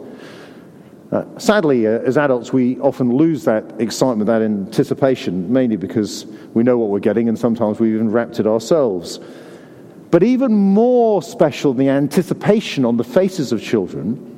Uh, 1.10 1.24
sadly, 1.38 1.86
uh, 1.86 1.90
as 2.00 2.16
adults, 2.16 2.52
we 2.52 2.78
often 2.80 3.14
lose 3.14 3.44
that 3.44 3.64
excitement, 3.80 4.26
that 4.26 4.42
anticipation, 4.42 5.52
mainly 5.52 5.76
because 5.76 6.26
we 6.54 6.62
know 6.62 6.78
what 6.78 6.88
we're 6.88 6.98
getting, 6.98 7.28
and 7.28 7.38
sometimes 7.38 7.78
we've 7.80 7.94
even 7.94 8.10
wrapped 8.10 8.40
it 8.40 8.46
ourselves. 8.46 9.20
But 10.10 10.22
even 10.22 10.52
more 10.52 11.22
special 11.22 11.72
than 11.72 11.86
the 11.86 11.90
anticipation 11.90 12.84
on 12.84 12.98
the 12.98 13.04
faces 13.04 13.52
of 13.52 13.62
children 13.62 14.31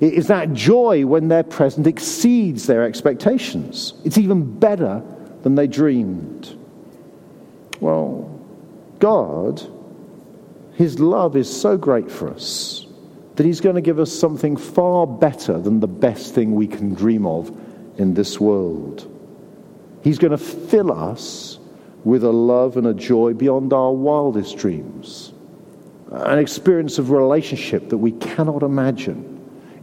is 0.00 0.26
that 0.26 0.52
joy 0.52 1.06
when 1.06 1.28
their 1.28 1.42
present 1.42 1.86
exceeds 1.86 2.66
their 2.66 2.84
expectations. 2.84 3.94
It's 4.04 4.18
even 4.18 4.58
better 4.58 5.02
than 5.42 5.54
they 5.54 5.66
dreamed. 5.66 6.58
Well, 7.80 8.40
God, 8.98 9.62
His 10.74 10.98
love 10.98 11.36
is 11.36 11.48
so 11.48 11.76
great 11.76 12.10
for 12.10 12.30
us 12.30 12.86
that 13.36 13.46
He's 13.46 13.60
going 13.60 13.76
to 13.76 13.80
give 13.80 13.98
us 13.98 14.12
something 14.12 14.56
far 14.56 15.06
better 15.06 15.58
than 15.58 15.80
the 15.80 15.88
best 15.88 16.34
thing 16.34 16.54
we 16.54 16.66
can 16.66 16.94
dream 16.94 17.26
of 17.26 17.48
in 17.98 18.14
this 18.14 18.38
world. 18.38 19.10
He's 20.02 20.18
going 20.18 20.32
to 20.32 20.38
fill 20.38 20.92
us 20.92 21.58
with 22.04 22.22
a 22.22 22.30
love 22.30 22.76
and 22.76 22.86
a 22.86 22.94
joy 22.94 23.32
beyond 23.34 23.72
our 23.72 23.92
wildest 23.92 24.58
dreams, 24.58 25.32
an 26.10 26.38
experience 26.38 26.98
of 26.98 27.10
relationship 27.10 27.88
that 27.88 27.98
we 27.98 28.12
cannot 28.12 28.62
imagine 28.62 29.35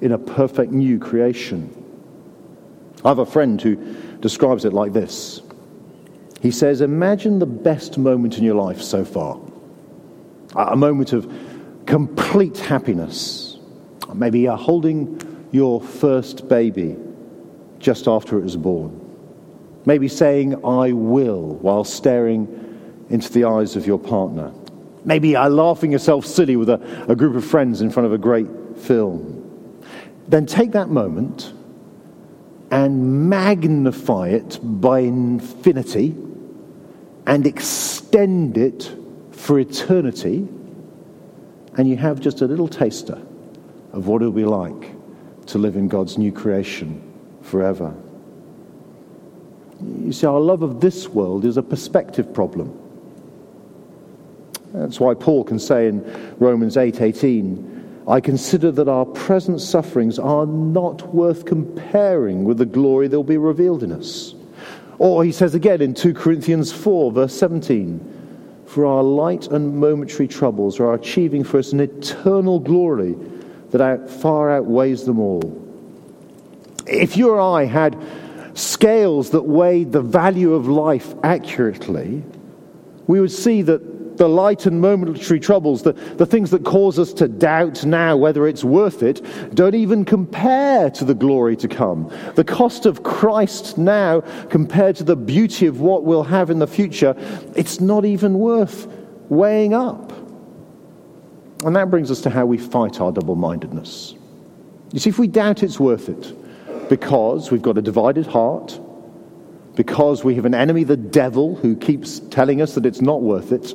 in 0.04 0.12
a 0.12 0.18
perfect 0.18 0.74
new 0.74 1.00
creation. 1.00 1.74
I 3.06 3.08
have 3.08 3.20
a 3.20 3.26
friend 3.26 3.60
who 3.60 3.78
describes 4.20 4.66
it 4.66 4.74
like 4.74 4.92
this. 4.92 5.42
He 6.42 6.52
says, 6.52 6.82
Imagine 6.82 7.40
the 7.40 7.46
best 7.46 7.98
moment 7.98 8.38
in 8.38 8.44
your 8.44 8.56
life 8.56 8.82
so 8.82 9.06
far. 9.06 9.40
A 10.56 10.76
moment 10.76 11.14
of 11.14 11.32
complete 11.86 12.58
happiness. 12.58 13.58
Maybe 14.14 14.42
you're 14.42 14.58
holding 14.58 15.48
your 15.54 15.80
first 15.80 16.50
baby 16.50 16.98
just 17.80 18.06
after 18.06 18.38
it 18.38 18.44
was 18.44 18.58
born. 18.58 19.00
Maybe 19.86 20.10
saying, 20.10 20.66
I 20.66 20.92
will, 20.92 21.56
while 21.56 21.86
staring 21.86 23.08
into 23.10 23.32
the 23.32 23.46
eyes 23.46 23.78
of 23.78 23.88
your 23.88 24.00
partner. 24.00 24.52
Maybe 25.06 25.38
uh, 25.38 25.48
laughing 25.48 25.94
yourself 25.94 26.26
silly 26.26 26.58
with 26.58 26.70
a, 26.70 27.06
a 27.08 27.16
group 27.16 27.38
of 27.38 27.46
friends 27.46 27.80
in 27.80 27.90
front 27.90 28.06
of 28.06 28.12
a 28.12 28.18
great 28.18 28.48
film 28.78 29.43
then 30.28 30.46
take 30.46 30.72
that 30.72 30.90
moment 30.90 31.54
and 32.72 33.30
magnify 33.30 34.30
it 34.30 34.60
by 34.62 35.00
infinity 35.00 36.16
and 37.28 37.46
extend 37.46 38.58
it 38.58 38.92
for 39.32 39.60
eternity, 39.60 40.48
and 41.78 41.88
you 41.88 41.98
have 41.98 42.20
just 42.20 42.42
a 42.42 42.46
little 42.46 42.68
taster 42.68 43.22
of 43.92 44.08
what 44.08 44.22
it'll 44.22 44.32
be 44.32 44.46
like 44.46 44.92
to 45.48 45.58
live 45.58 45.76
in 45.76 45.88
God's 45.88 46.18
new 46.18 46.32
creation 46.32 47.02
forever. 47.42 47.94
You 49.82 50.14
see, 50.14 50.26
our 50.26 50.40
love 50.40 50.62
of 50.62 50.80
this 50.80 51.08
world 51.10 51.46
is 51.46 51.58
a 51.58 51.64
perspective 51.64 52.34
problem. 52.34 52.80
That's 54.74 55.00
why 55.00 55.14
Paul 55.14 55.44
can 55.44 55.60
say 55.60 55.88
in 55.88 56.36
Romans 56.40 56.78
8 56.78 57.02
18, 57.02 57.73
I 58.08 58.20
consider 58.20 58.72
that 58.72 58.90
our 58.90 59.06
present 59.06 59.62
sufferings 59.62 60.20
are 60.20 60.46
not 60.46 61.14
worth 61.14 61.46
comparing 61.46 62.44
with 62.44 62.58
the 62.58 62.66
glory 62.66 63.08
that 63.08 63.18
will 63.18 63.24
be 63.24 63.38
revealed 63.38 63.84
in 63.84 63.92
us. 63.92 64.36
Or 64.98 65.24
he 65.24 65.32
says 65.32 65.56
again 65.56 65.82
in 65.82 65.94
2 65.94 66.14
Corinthians 66.14 66.72
4, 66.72 67.12
verse 67.12 67.34
17, 67.34 68.64
For 68.66 68.86
our 68.86 69.04
light 69.04 69.48
and 69.48 69.78
momentary 69.78 70.28
troubles 70.28 70.80
are 70.80 70.94
achieving 70.94 71.44
for 71.44 71.60
us 71.60 71.72
an 71.72 71.80
eternal 71.80 72.60
glory 72.60 73.16
that 73.72 74.10
far 74.10 74.52
outweighs 74.52 75.06
them 75.06 75.20
all. 75.20 75.42
If 76.86 77.16
you 77.16 77.30
or 77.30 77.40
I 77.40 77.66
had 77.66 77.98
scales 78.54 79.30
that 79.32 79.44
weighed 79.44 79.92
the 79.92 80.02
value 80.02 80.54
of 80.54 80.68
life 80.68 81.16
accurately, 81.24 82.22
we 83.08 83.20
would 83.20 83.32
see 83.32 83.62
that 83.64 83.82
the 84.18 84.30
light 84.30 84.66
and 84.66 84.82
momentary 84.82 85.40
troubles, 85.40 85.84
the, 85.84 85.94
the 85.94 86.26
things 86.26 86.52
that 86.52 86.64
cause 86.64 87.00
us 87.00 87.14
to 87.14 87.28
doubt 87.28 87.86
now 87.86 88.16
whether 88.16 88.48
it's 88.48 88.64
worth 88.64 89.04
it, 89.04 89.22
don't 89.56 89.76
even 89.76 90.06
compare 90.06 90.90
to 90.92 91.06
the 91.06 91.14
glory 91.14 91.56
to 91.58 91.68
come. 91.68 92.12
The 92.36 92.44
cost 92.44 92.86
of 92.86 93.04
Christ 93.04 93.78
now 93.78 94.22
compared 94.50 94.96
to 94.98 95.04
the 95.04 95.16
beauty 95.16 95.66
of 95.66 95.80
what 95.80 96.04
we'll 96.04 96.24
have 96.24 96.50
in 96.50 96.60
the 96.60 96.68
future, 96.68 97.16
it's 97.56 97.80
not 97.80 98.06
even 98.06 98.40
worth 98.40 98.88
weighing 99.30 99.74
up. 99.74 100.12
And 101.66 101.76
that 101.76 101.90
brings 101.90 102.12
us 102.12 102.22
to 102.22 102.30
how 102.30 102.46
we 102.46 102.58
fight 102.58 103.00
our 103.00 103.12
double 103.12 103.36
mindedness. 103.36 104.16
You 104.92 105.00
see, 105.00 105.10
if 105.10 105.18
we 105.18 105.28
doubt 105.28 105.64
it's 105.64 105.80
worth 105.80 106.10
it 106.10 106.90
because 106.90 107.50
we've 107.52 107.62
got 107.62 107.78
a 107.78 107.82
divided 107.82 108.28
heart, 108.28 108.80
because 109.76 110.24
we 110.24 110.36
have 110.36 110.46
an 110.46 110.54
enemy, 110.54 110.84
the 110.84 110.98
devil, 110.98 111.56
who 111.56 111.76
keeps 111.76 112.20
telling 112.20 112.62
us 112.62 112.76
that 112.76 112.86
it's 112.86 113.02
not 113.02 113.22
worth 113.22 113.52
it, 113.52 113.74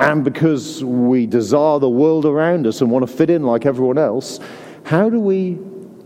and 0.00 0.24
because 0.24 0.84
we 0.84 1.26
desire 1.26 1.78
the 1.78 1.88
world 1.88 2.24
around 2.24 2.66
us 2.66 2.80
and 2.80 2.90
want 2.90 3.08
to 3.08 3.12
fit 3.12 3.30
in 3.30 3.42
like 3.42 3.66
everyone 3.66 3.98
else, 3.98 4.38
how 4.84 5.10
do 5.10 5.18
we 5.18 5.58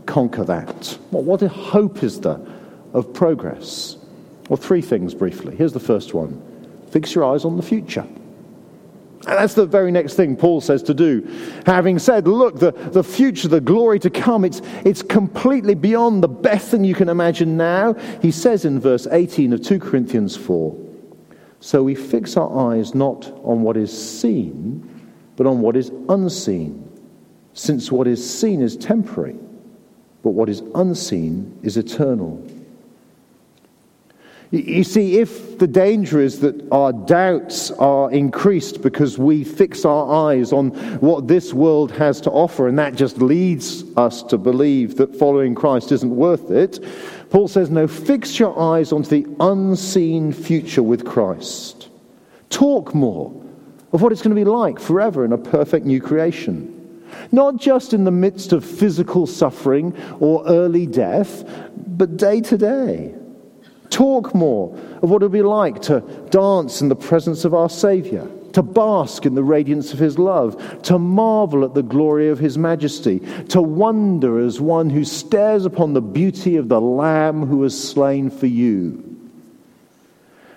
conquer 0.06 0.44
that? 0.44 0.98
Well, 1.10 1.22
what 1.22 1.42
hope 1.42 2.02
is 2.02 2.20
there 2.20 2.40
of 2.94 3.12
progress? 3.12 3.96
Well, 4.48 4.56
three 4.56 4.82
things 4.82 5.14
briefly. 5.14 5.56
Here's 5.56 5.72
the 5.72 5.80
first 5.80 6.14
one 6.14 6.40
fix 6.90 7.14
your 7.14 7.24
eyes 7.24 7.44
on 7.44 7.56
the 7.56 7.62
future. 7.62 8.06
And 9.24 9.38
that's 9.38 9.54
the 9.54 9.66
very 9.66 9.92
next 9.92 10.14
thing 10.14 10.36
Paul 10.36 10.60
says 10.60 10.82
to 10.84 10.94
do. 10.94 11.22
Having 11.64 12.00
said, 12.00 12.26
look, 12.26 12.58
the, 12.58 12.72
the 12.72 13.04
future, 13.04 13.46
the 13.46 13.60
glory 13.60 14.00
to 14.00 14.10
come, 14.10 14.44
it's, 14.44 14.60
it's 14.84 15.00
completely 15.00 15.74
beyond 15.74 16.24
the 16.24 16.28
best 16.28 16.70
thing 16.70 16.82
you 16.82 16.94
can 16.96 17.08
imagine 17.08 17.56
now. 17.56 17.94
He 18.20 18.32
says 18.32 18.64
in 18.64 18.80
verse 18.80 19.06
18 19.06 19.52
of 19.52 19.62
2 19.62 19.78
Corinthians 19.78 20.36
4 20.36 20.91
So 21.62 21.84
we 21.84 21.94
fix 21.94 22.36
our 22.36 22.72
eyes 22.72 22.92
not 22.92 23.24
on 23.44 23.62
what 23.62 23.76
is 23.76 23.92
seen, 23.92 24.82
but 25.36 25.46
on 25.46 25.60
what 25.60 25.76
is 25.76 25.92
unseen, 26.08 26.90
since 27.54 27.92
what 27.92 28.08
is 28.08 28.20
seen 28.38 28.60
is 28.60 28.76
temporary, 28.76 29.36
but 30.24 30.30
what 30.30 30.48
is 30.48 30.60
unseen 30.74 31.56
is 31.62 31.76
eternal. 31.76 32.44
You 34.50 34.82
see, 34.82 35.18
if 35.18 35.58
the 35.58 35.68
danger 35.68 36.20
is 36.20 36.40
that 36.40 36.60
our 36.72 36.92
doubts 36.92 37.70
are 37.70 38.10
increased 38.10 38.82
because 38.82 39.16
we 39.16 39.44
fix 39.44 39.84
our 39.84 40.30
eyes 40.30 40.52
on 40.52 40.70
what 40.98 41.28
this 41.28 41.54
world 41.54 41.92
has 41.92 42.20
to 42.22 42.30
offer, 42.32 42.66
and 42.66 42.76
that 42.80 42.96
just 42.96 43.18
leads 43.18 43.84
us 43.96 44.24
to 44.24 44.36
believe 44.36 44.96
that 44.96 45.14
following 45.14 45.54
Christ 45.54 45.92
isn't 45.92 46.14
worth 46.14 46.50
it, 46.50 46.84
Paul 47.32 47.48
says, 47.48 47.70
no, 47.70 47.88
fix 47.88 48.38
your 48.38 48.60
eyes 48.60 48.92
onto 48.92 49.08
the 49.08 49.26
unseen 49.40 50.34
future 50.34 50.82
with 50.82 51.06
Christ. 51.06 51.88
Talk 52.50 52.94
more 52.94 53.32
of 53.90 54.02
what 54.02 54.12
it's 54.12 54.20
going 54.20 54.36
to 54.36 54.44
be 54.44 54.44
like 54.44 54.78
forever 54.78 55.24
in 55.24 55.32
a 55.32 55.38
perfect 55.38 55.86
new 55.86 55.98
creation. 55.98 57.02
Not 57.32 57.56
just 57.56 57.94
in 57.94 58.04
the 58.04 58.10
midst 58.10 58.52
of 58.52 58.62
physical 58.62 59.26
suffering 59.26 59.96
or 60.20 60.46
early 60.46 60.86
death, 60.86 61.42
but 61.74 62.18
day 62.18 62.42
to 62.42 62.58
day 62.58 63.14
talk 63.88 64.34
more 64.34 64.76
of 65.00 65.08
what 65.08 65.22
it 65.22 65.24
will 65.24 65.30
be 65.30 65.40
like 65.40 65.80
to 65.82 66.00
dance 66.28 66.82
in 66.82 66.90
the 66.90 66.96
presence 66.96 67.46
of 67.46 67.54
our 67.54 67.70
Savior, 67.70 68.28
to 68.52 68.62
bask 68.62 69.26
in 69.26 69.34
the 69.34 69.42
radiance 69.42 69.92
of 69.92 69.98
His 69.98 70.18
love, 70.18 70.82
to 70.82 70.98
marvel 70.98 71.64
at 71.64 71.74
the 71.74 71.82
glory 71.82 72.28
of 72.28 72.38
His 72.38 72.58
majesty, 72.58 73.20
to 73.48 73.60
wonder 73.60 74.38
as 74.38 74.60
one 74.60 74.90
who 74.90 75.04
stares 75.04 75.64
upon 75.64 75.92
the 75.92 76.02
beauty 76.02 76.56
of 76.56 76.68
the 76.68 76.80
Lamb 76.80 77.46
who 77.46 77.58
was 77.58 77.90
slain 77.90 78.30
for 78.30 78.46
you. 78.46 79.08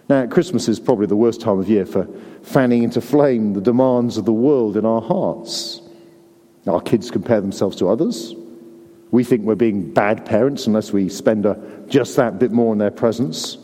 Now, 0.07 0.27
Christmas 0.27 0.67
is 0.67 0.79
probably 0.79 1.07
the 1.07 1.15
worst 1.15 1.41
time 1.41 1.59
of 1.59 1.67
year 1.67 1.85
for 1.85 2.07
fanning 2.43 2.83
into 2.83 3.01
flame 3.01 3.53
the 3.53 3.61
demands 3.61 4.17
of 4.17 4.25
the 4.25 4.33
world 4.33 4.77
in 4.77 4.85
our 4.85 5.01
hearts. 5.01 5.81
Our 6.67 6.81
kids 6.81 7.09
compare 7.09 7.41
themselves 7.41 7.75
to 7.77 7.89
others. 7.89 8.35
We 9.11 9.23
think 9.23 9.43
we're 9.43 9.55
being 9.55 9.93
bad 9.93 10.25
parents 10.25 10.67
unless 10.67 10.91
we 10.91 11.09
spend 11.09 11.45
a, 11.45 11.59
just 11.87 12.15
that 12.17 12.37
bit 12.37 12.51
more 12.51 12.73
in 12.73 12.79
their 12.79 12.91
presence. 12.91 13.57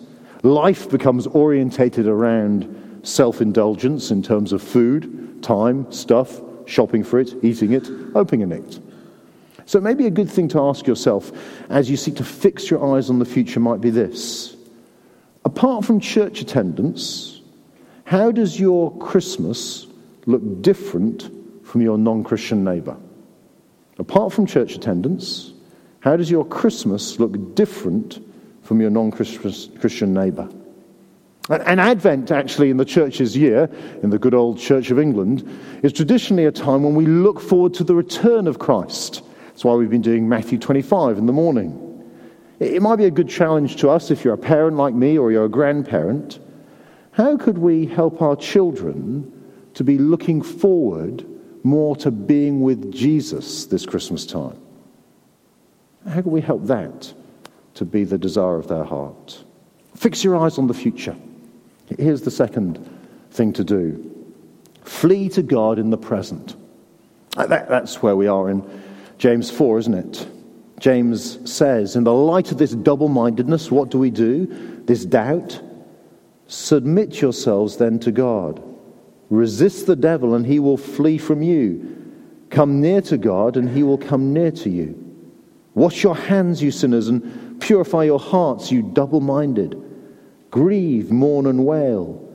Life 0.43 0.89
becomes 0.89 1.27
orientated 1.27 2.07
around 2.07 2.63
self 3.03 3.41
indulgence 3.41 4.11
in 4.11 4.21
terms 4.23 4.53
of 4.53 4.61
food, 4.61 5.41
time, 5.41 5.91
stuff, 5.91 6.41
shopping 6.65 7.03
for 7.03 7.19
it, 7.19 7.33
eating 7.43 7.73
it, 7.73 7.89
opening 8.15 8.51
it. 8.51 8.79
So, 9.65 9.79
maybe 9.79 10.05
a 10.07 10.11
good 10.11 10.29
thing 10.29 10.47
to 10.49 10.59
ask 10.61 10.87
yourself 10.87 11.31
as 11.69 11.89
you 11.89 11.97
seek 11.97 12.15
to 12.17 12.23
fix 12.23 12.69
your 12.69 12.95
eyes 12.95 13.09
on 13.09 13.19
the 13.19 13.25
future 13.25 13.59
might 13.59 13.81
be 13.81 13.89
this. 13.89 14.55
Apart 15.45 15.85
from 15.85 15.99
church 15.99 16.41
attendance, 16.41 17.41
how 18.03 18.31
does 18.31 18.59
your 18.59 18.95
Christmas 18.97 19.87
look 20.25 20.61
different 20.61 21.29
from 21.63 21.81
your 21.81 21.97
non 21.97 22.23
Christian 22.23 22.63
neighbour? 22.63 22.97
Apart 23.97 24.33
from 24.33 24.45
church 24.45 24.75
attendance, 24.75 25.53
how 26.01 26.17
does 26.17 26.29
your 26.29 26.45
Christmas 26.45 27.19
look 27.19 27.55
different 27.55 28.19
from 28.63 28.81
your 28.81 28.89
non 28.89 29.11
Christian 29.11 30.13
neighbour? 30.13 30.49
And 31.51 31.81
Advent, 31.81 32.31
actually, 32.31 32.69
in 32.69 32.77
the 32.77 32.85
church's 32.85 33.35
year, 33.35 33.69
in 34.03 34.09
the 34.09 34.17
good 34.17 34.33
old 34.33 34.57
Church 34.57 34.89
of 34.89 34.97
England, 34.97 35.47
is 35.83 35.91
traditionally 35.91 36.45
a 36.45 36.51
time 36.51 36.83
when 36.83 36.95
we 36.95 37.05
look 37.05 37.41
forward 37.41 37.73
to 37.73 37.83
the 37.83 37.93
return 37.93 38.47
of 38.47 38.57
Christ. 38.57 39.21
That's 39.47 39.65
why 39.65 39.73
we've 39.73 39.89
been 39.89 40.01
doing 40.01 40.29
Matthew 40.29 40.57
25 40.57 41.17
in 41.17 41.25
the 41.25 41.33
morning. 41.33 42.09
It 42.61 42.81
might 42.81 42.95
be 42.95 43.05
a 43.05 43.11
good 43.11 43.27
challenge 43.27 43.75
to 43.77 43.89
us 43.89 44.11
if 44.11 44.23
you're 44.23 44.33
a 44.33 44.37
parent 44.37 44.77
like 44.77 44.93
me 44.93 45.17
or 45.17 45.29
you're 45.31 45.45
a 45.45 45.49
grandparent. 45.49 46.39
How 47.11 47.35
could 47.35 47.57
we 47.57 47.85
help 47.85 48.21
our 48.21 48.37
children 48.37 49.29
to 49.73 49.83
be 49.83 49.97
looking 49.97 50.41
forward 50.41 51.25
more 51.65 51.97
to 51.97 52.11
being 52.11 52.61
with 52.61 52.93
Jesus 52.93 53.65
this 53.65 53.85
Christmas 53.85 54.25
time? 54.25 54.57
How 56.07 56.21
can 56.21 56.31
we 56.31 56.41
help 56.41 56.65
that 56.67 57.13
to 57.73 57.83
be 57.83 58.05
the 58.05 58.17
desire 58.17 58.55
of 58.55 58.69
their 58.69 58.85
heart? 58.85 59.43
Fix 59.95 60.23
your 60.23 60.37
eyes 60.37 60.57
on 60.57 60.67
the 60.67 60.73
future. 60.73 61.15
Here's 61.97 62.21
the 62.21 62.31
second 62.31 62.79
thing 63.31 63.53
to 63.53 63.63
do 63.63 64.07
flee 64.83 65.29
to 65.29 65.41
God 65.41 65.79
in 65.79 65.89
the 65.89 65.97
present. 65.97 66.55
That, 67.35 67.69
that's 67.69 68.01
where 68.01 68.15
we 68.15 68.27
are 68.27 68.49
in 68.49 68.63
James 69.17 69.49
4, 69.49 69.79
isn't 69.79 69.93
it? 69.93 70.27
James 70.79 71.49
says, 71.49 71.95
In 71.95 72.03
the 72.03 72.13
light 72.13 72.51
of 72.51 72.57
this 72.57 72.71
double 72.71 73.07
mindedness, 73.07 73.71
what 73.71 73.89
do 73.89 73.99
we 73.99 74.09
do? 74.09 74.47
This 74.85 75.05
doubt? 75.05 75.61
Submit 76.47 77.21
yourselves 77.21 77.77
then 77.77 77.99
to 77.99 78.11
God. 78.11 78.61
Resist 79.29 79.85
the 79.87 79.95
devil, 79.95 80.35
and 80.35 80.45
he 80.45 80.59
will 80.59 80.77
flee 80.77 81.17
from 81.17 81.41
you. 81.41 81.97
Come 82.49 82.81
near 82.81 82.99
to 83.03 83.17
God, 83.17 83.55
and 83.55 83.69
he 83.69 83.83
will 83.83 83.97
come 83.97 84.33
near 84.33 84.51
to 84.51 84.69
you. 84.69 84.97
Wash 85.73 86.03
your 86.03 86.15
hands, 86.15 86.61
you 86.61 86.71
sinners, 86.71 87.07
and 87.07 87.61
purify 87.61 88.03
your 88.03 88.19
hearts, 88.19 88.71
you 88.71 88.81
double 88.81 89.21
minded. 89.21 89.81
Grieve, 90.51 91.11
mourn, 91.11 91.47
and 91.47 91.65
wail. 91.65 92.27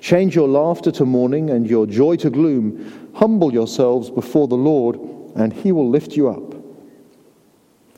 Change 0.00 0.34
your 0.34 0.48
laughter 0.48 0.90
to 0.92 1.04
mourning 1.04 1.50
and 1.50 1.68
your 1.68 1.86
joy 1.86 2.16
to 2.16 2.30
gloom. 2.30 3.10
Humble 3.14 3.52
yourselves 3.52 4.10
before 4.10 4.48
the 4.48 4.56
Lord, 4.56 4.96
and 5.36 5.52
he 5.52 5.70
will 5.70 5.88
lift 5.88 6.16
you 6.16 6.28
up. 6.28 6.54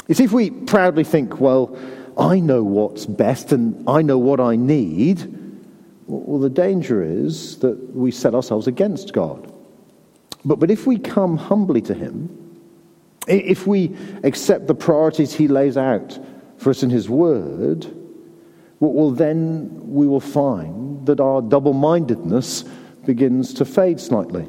You 0.08 0.14
see, 0.14 0.24
if 0.24 0.32
we 0.32 0.50
proudly 0.50 1.04
think, 1.04 1.40
well, 1.40 1.78
I 2.18 2.40
know 2.40 2.64
what's 2.64 3.06
best 3.06 3.52
and 3.52 3.88
I 3.88 4.02
know 4.02 4.18
what 4.18 4.40
I 4.40 4.56
need, 4.56 5.36
well, 6.06 6.40
the 6.40 6.50
danger 6.50 7.02
is 7.02 7.58
that 7.58 7.94
we 7.94 8.10
set 8.10 8.34
ourselves 8.34 8.66
against 8.66 9.12
God. 9.12 9.52
But, 10.44 10.58
but 10.58 10.70
if 10.70 10.86
we 10.86 10.98
come 10.98 11.36
humbly 11.36 11.80
to 11.82 11.94
Him, 11.94 12.36
if 13.28 13.66
we 13.66 13.96
accept 14.24 14.66
the 14.66 14.74
priorities 14.74 15.32
He 15.32 15.46
lays 15.46 15.76
out 15.76 16.18
for 16.56 16.70
us 16.70 16.82
in 16.82 16.90
His 16.90 17.08
Word, 17.08 17.86
well, 18.80 19.10
then 19.10 19.68
we 19.88 20.06
will 20.06 20.20
find 20.20 21.06
that 21.06 21.20
our 21.20 21.42
double 21.42 21.72
mindedness 21.72 22.64
begins 23.06 23.54
to 23.54 23.64
fade 23.64 24.00
slightly. 24.00 24.46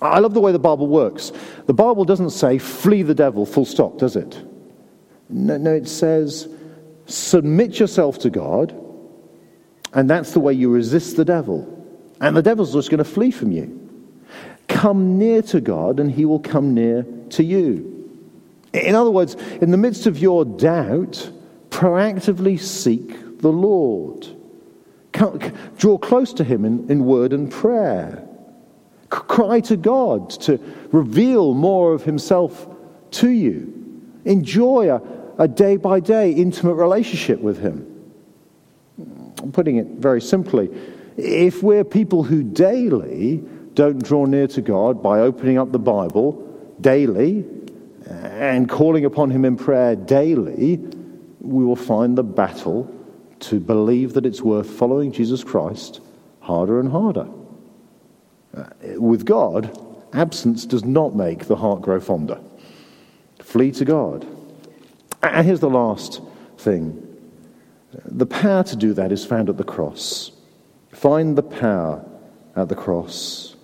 I 0.00 0.18
love 0.18 0.34
the 0.34 0.40
way 0.40 0.52
the 0.52 0.58
Bible 0.58 0.88
works. 0.88 1.32
The 1.66 1.74
Bible 1.74 2.04
doesn't 2.04 2.30
say, 2.30 2.58
flee 2.58 3.02
the 3.02 3.14
devil, 3.14 3.46
full 3.46 3.64
stop, 3.64 3.98
does 3.98 4.16
it? 4.16 4.40
No, 5.28 5.56
no 5.58 5.74
it 5.74 5.88
says, 5.88 6.48
submit 7.06 7.78
yourself 7.78 8.18
to 8.20 8.30
God 8.30 8.78
and 9.94 10.08
that's 10.08 10.32
the 10.32 10.40
way 10.40 10.52
you 10.52 10.70
resist 10.70 11.16
the 11.16 11.24
devil. 11.24 11.68
And 12.20 12.36
the 12.36 12.42
devil's 12.42 12.72
just 12.72 12.90
going 12.90 12.98
to 12.98 13.04
flee 13.04 13.30
from 13.30 13.52
you. 13.52 13.78
Come 14.68 15.18
near 15.18 15.42
to 15.42 15.60
God, 15.60 16.00
and 16.00 16.10
he 16.10 16.24
will 16.24 16.40
come 16.40 16.72
near 16.72 17.04
to 17.30 17.44
you. 17.44 17.88
In 18.72 18.94
other 18.94 19.10
words, 19.10 19.34
in 19.60 19.70
the 19.70 19.76
midst 19.76 20.06
of 20.06 20.18
your 20.18 20.44
doubt, 20.44 21.30
proactively 21.68 22.58
seek 22.58 23.14
the 23.42 23.52
Lord. 23.52 24.26
Draw 25.12 25.98
close 25.98 26.32
to 26.34 26.44
him 26.44 26.64
in, 26.64 26.90
in 26.90 27.04
word 27.04 27.32
and 27.34 27.50
prayer. 27.50 28.26
Cry 29.10 29.60
to 29.60 29.76
God 29.76 30.30
to 30.30 30.58
reveal 30.90 31.52
more 31.52 31.92
of 31.92 32.02
himself 32.02 32.66
to 33.12 33.28
you. 33.28 34.10
Enjoy 34.24 34.98
a 35.38 35.46
day 35.46 35.76
by 35.76 36.00
day 36.00 36.32
intimate 36.32 36.74
relationship 36.74 37.40
with 37.40 37.58
him 37.58 37.92
I'm 39.42 39.52
putting 39.52 39.76
it 39.76 39.86
very 39.86 40.20
simply, 40.20 40.70
if 41.16 41.62
we're 41.62 41.84
people 41.84 42.22
who 42.22 42.42
daily 42.42 43.42
don't 43.74 44.02
draw 44.02 44.24
near 44.24 44.46
to 44.48 44.60
God 44.60 45.02
by 45.02 45.20
opening 45.20 45.58
up 45.58 45.72
the 45.72 45.78
Bible 45.78 46.48
daily 46.80 47.44
eh, 48.06 48.12
and 48.12 48.68
calling 48.68 49.04
upon 49.04 49.30
Him 49.30 49.44
in 49.44 49.56
prayer 49.56 49.96
daily, 49.96 50.76
we 51.40 51.64
will 51.64 51.76
find 51.76 52.16
the 52.16 52.22
battle 52.22 52.84
to 53.42 53.60
believe 53.60 54.14
that 54.14 54.26
it's 54.26 54.40
worth 54.40 54.70
following 54.70 55.12
Jesus 55.12 55.44
Christ 55.44 56.00
harder 56.40 56.80
and 56.80 56.90
harder. 56.90 57.28
Uh, 58.54 58.64
with 58.98 59.24
God, 59.24 59.76
absence 60.12 60.66
does 60.66 60.84
not 60.84 61.14
make 61.14 61.46
the 61.46 61.56
heart 61.56 61.82
grow 61.82 62.00
fonder. 62.00 62.40
Flee 63.40 63.70
to 63.72 63.84
God. 63.84 64.26
And 65.22 65.46
here's 65.46 65.60
the 65.60 65.70
last 65.70 66.20
thing 66.58 67.08
the 68.06 68.26
power 68.26 68.62
to 68.64 68.76
do 68.76 68.94
that 68.94 69.12
is 69.12 69.24
found 69.24 69.50
at 69.50 69.58
the 69.58 69.64
cross. 69.64 70.32
Find 70.92 71.36
the 71.36 71.42
power 71.42 72.04
at 72.56 72.68
the 72.68 72.74
cross. 72.74 73.56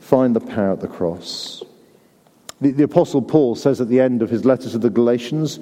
Find 0.00 0.34
the 0.34 0.40
power 0.40 0.72
at 0.72 0.80
the 0.80 0.88
cross. 0.88 1.62
The, 2.60 2.70
the 2.70 2.84
Apostle 2.84 3.20
Paul 3.20 3.56
says 3.56 3.80
at 3.80 3.88
the 3.88 4.00
end 4.00 4.22
of 4.22 4.30
his 4.30 4.44
letter 4.44 4.70
to 4.70 4.78
the 4.78 4.90
Galatians, 4.90 5.58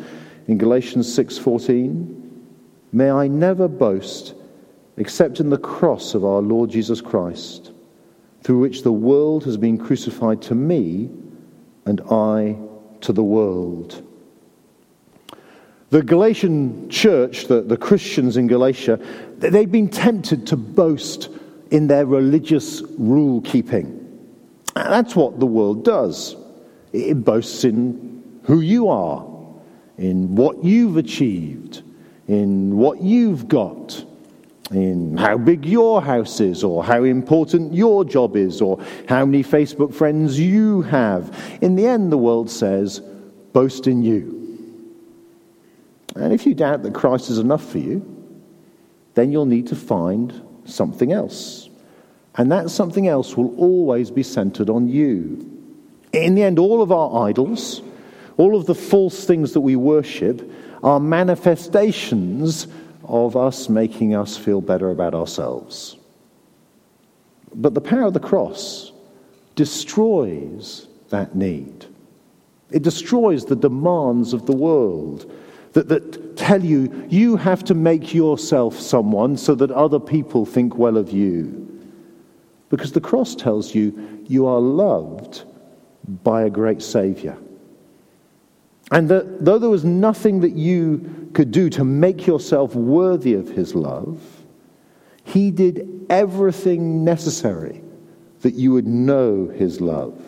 in 0.47 0.59
Galatians 0.59 1.07
6:14, 1.17 2.23
"May 2.93 3.11
I 3.11 3.27
never 3.29 3.69
boast 3.69 4.35
except 4.97 5.41
in 5.41 5.51
the 5.51 5.59
cross 5.59 6.15
of 6.15 6.25
our 6.25 6.43
Lord 6.43 6.71
Jesus 6.71 7.01
Christ, 7.01 7.73
through 8.43 8.61
which 8.61 8.83
the 8.83 8.93
world 8.93 9.45
has 9.45 9.57
been 9.57 9.79
crucified 9.79 10.43
to 10.43 10.55
me 10.55 11.11
and 11.87 12.01
I 12.11 12.57
to 13.01 13.13
the 13.13 13.25
world. 13.25 14.03
The 15.91 16.03
Galatian 16.03 16.89
church, 16.89 17.47
the, 17.49 17.61
the 17.61 17.77
Christians 17.77 18.37
in 18.37 18.47
Galatia, 18.47 18.99
they've 19.39 19.71
been 19.71 19.89
tempted 19.89 20.47
to 20.47 20.57
boast 20.57 21.29
in 21.71 21.87
their 21.87 22.07
religious 22.07 22.83
rule 22.99 23.41
keeping. 23.43 23.99
That's 24.75 25.15
what 25.15 25.39
the 25.39 25.47
world 25.47 25.85
does. 25.85 26.37
It 26.93 27.25
boasts 27.25 27.65
in 27.65 28.41
who 28.45 28.61
you 28.61 28.89
are, 28.89 29.27
in 29.99 30.35
what 30.35 30.65
you've 30.65 30.97
achieved, 30.97 31.83
in 32.29 32.77
what 32.77 33.01
you've 33.01 33.49
got, 33.49 34.05
in 34.71 35.17
how 35.17 35.37
big 35.37 35.67
your 35.67 36.01
house 36.01 36.41
is, 36.41 36.65
or 36.65 36.83
how 36.85 37.05
important 37.05 37.75
your 37.75 38.05
job 38.05 38.37
is, 38.37 38.61
or 38.61 38.83
how 39.09 39.25
many 39.25 39.43
Facebook 39.43 39.93
friends 39.95 40.39
you 40.39 40.83
have. 40.83 41.59
In 41.61 41.75
the 41.75 41.87
end, 41.87 42.11
the 42.11 42.19
world 42.19 42.51
says, 42.51 43.01
boast 43.53 43.87
in 43.87 44.03
you. 44.03 44.39
And 46.15 46.33
if 46.33 46.47
you 46.47 46.55
doubt 46.55 46.83
that 46.83 46.95
Christ 46.95 47.31
is 47.31 47.39
enough 47.39 47.65
for 47.65 47.79
you, 47.79 48.09
then 49.15 49.33
you'll 49.33 49.47
need 49.47 49.67
to 49.69 49.77
find 49.77 50.43
something 50.65 51.13
else. 51.13 51.69
And 52.37 52.51
that 52.51 52.71
something 52.71 53.09
else 53.09 53.37
will 53.37 53.55
always 53.59 54.11
be 54.11 54.23
centered 54.23 54.71
on 54.71 54.89
you. 54.89 55.49
In 56.13 56.35
the 56.35 56.43
end, 56.43 56.59
all 56.59 56.83
of 56.83 56.93
our 56.93 57.29
idols, 57.29 57.83
all 58.37 58.57
of 58.57 58.67
the 58.67 58.75
false 58.75 59.25
things 59.25 59.53
that 59.53 59.61
we 59.61 59.77
worship, 59.77 60.51
are 60.83 61.01
manifestations 61.01 62.67
of 63.05 63.37
us 63.37 63.69
making 63.69 64.15
us 64.15 64.37
feel 64.37 64.61
better 64.61 64.91
about 64.91 65.15
ourselves. 65.15 65.97
But 67.55 67.75
the 67.75 67.81
power 67.81 68.05
of 68.05 68.15
the 68.15 68.21
cross 68.21 68.93
destroys 69.55 70.89
that 71.11 71.35
need. 71.35 71.87
It 72.71 72.83
destroys 72.83 73.45
the 73.45 73.57
demands 73.57 74.33
of 74.33 74.47
the 74.47 74.57
world 74.57 75.31
that, 75.75 75.89
that 75.89 76.37
tell 76.37 76.65
you 76.65 77.07
you 77.09 77.37
have 77.37 77.63
to 77.65 77.75
make 77.75 78.15
yourself 78.15 78.79
someone 78.79 79.37
so 79.37 79.55
that 79.55 79.71
other 79.71 80.01
people 80.01 80.47
think 80.47 80.77
well 80.77 80.97
of 80.97 81.11
you. 81.11 81.59
Because 82.71 82.93
the 82.93 83.01
cross 83.01 83.35
tells 83.35 83.75
you 83.75 84.25
you 84.27 84.47
are 84.47 84.61
loved 84.61 85.45
by 86.25 86.43
a 86.43 86.51
great 86.51 86.83
Savior. 86.83 87.37
And 88.93 89.09
that 89.09 89.43
though 89.43 89.59
there 89.59 89.71
was 89.71 89.85
nothing 89.85 90.41
that 90.41 90.53
you 90.53 91.31
could 91.33 91.51
do 91.51 91.71
to 91.71 91.83
make 91.83 92.27
yourself 92.27 92.75
worthy 92.75 93.33
of 93.33 93.49
his 93.49 93.75
love, 93.75 94.21
he 95.25 95.51
did 95.51 96.07
everything 96.11 97.03
necessary 97.03 97.83
that 98.43 98.55
you 98.55 98.71
would 98.73 98.87
know 98.87 99.49
his 99.49 99.81
love. 99.81 100.23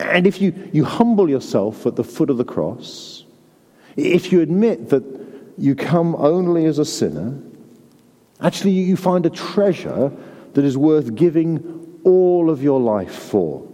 And 0.00 0.26
if 0.26 0.40
you, 0.40 0.70
you 0.72 0.84
humble 0.84 1.28
yourself 1.28 1.84
at 1.84 1.94
the 1.94 2.02
foot 2.04 2.30
of 2.30 2.38
the 2.38 2.44
cross, 2.44 3.24
if 3.96 4.32
you 4.32 4.40
admit 4.40 4.88
that 4.88 5.04
you 5.58 5.74
come 5.74 6.16
only 6.16 6.64
as 6.64 6.78
a 6.78 6.86
sinner, 6.86 7.38
actually 8.40 8.70
you 8.70 8.96
find 8.96 9.26
a 9.26 9.30
treasure 9.30 10.10
that 10.54 10.64
is 10.64 10.78
worth 10.78 11.14
giving 11.14 12.00
all 12.02 12.48
of 12.48 12.62
your 12.62 12.80
life 12.80 13.14
for. 13.14 13.68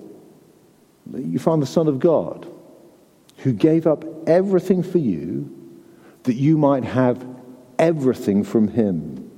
You 1.14 1.38
find 1.38 1.62
the 1.62 1.66
Son 1.66 1.86
of 1.86 2.00
God 2.00 2.52
who 3.38 3.52
gave 3.52 3.86
up 3.86 4.04
everything 4.28 4.82
for 4.82 4.98
you 4.98 5.54
that 6.24 6.34
you 6.34 6.58
might 6.58 6.84
have 6.84 7.26
everything 7.78 8.44
from 8.44 8.68
him. 8.68 9.30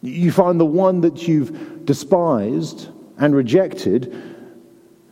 You 0.00 0.32
find 0.32 0.58
the 0.58 0.66
one 0.66 1.00
that 1.02 1.28
you've 1.28 1.84
despised 1.84 2.88
and 3.18 3.34
rejected 3.34 4.12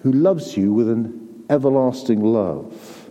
who 0.03 0.13
loves 0.13 0.57
you 0.57 0.73
with 0.73 0.89
an 0.89 1.45
everlasting 1.51 2.25
love. 2.25 3.11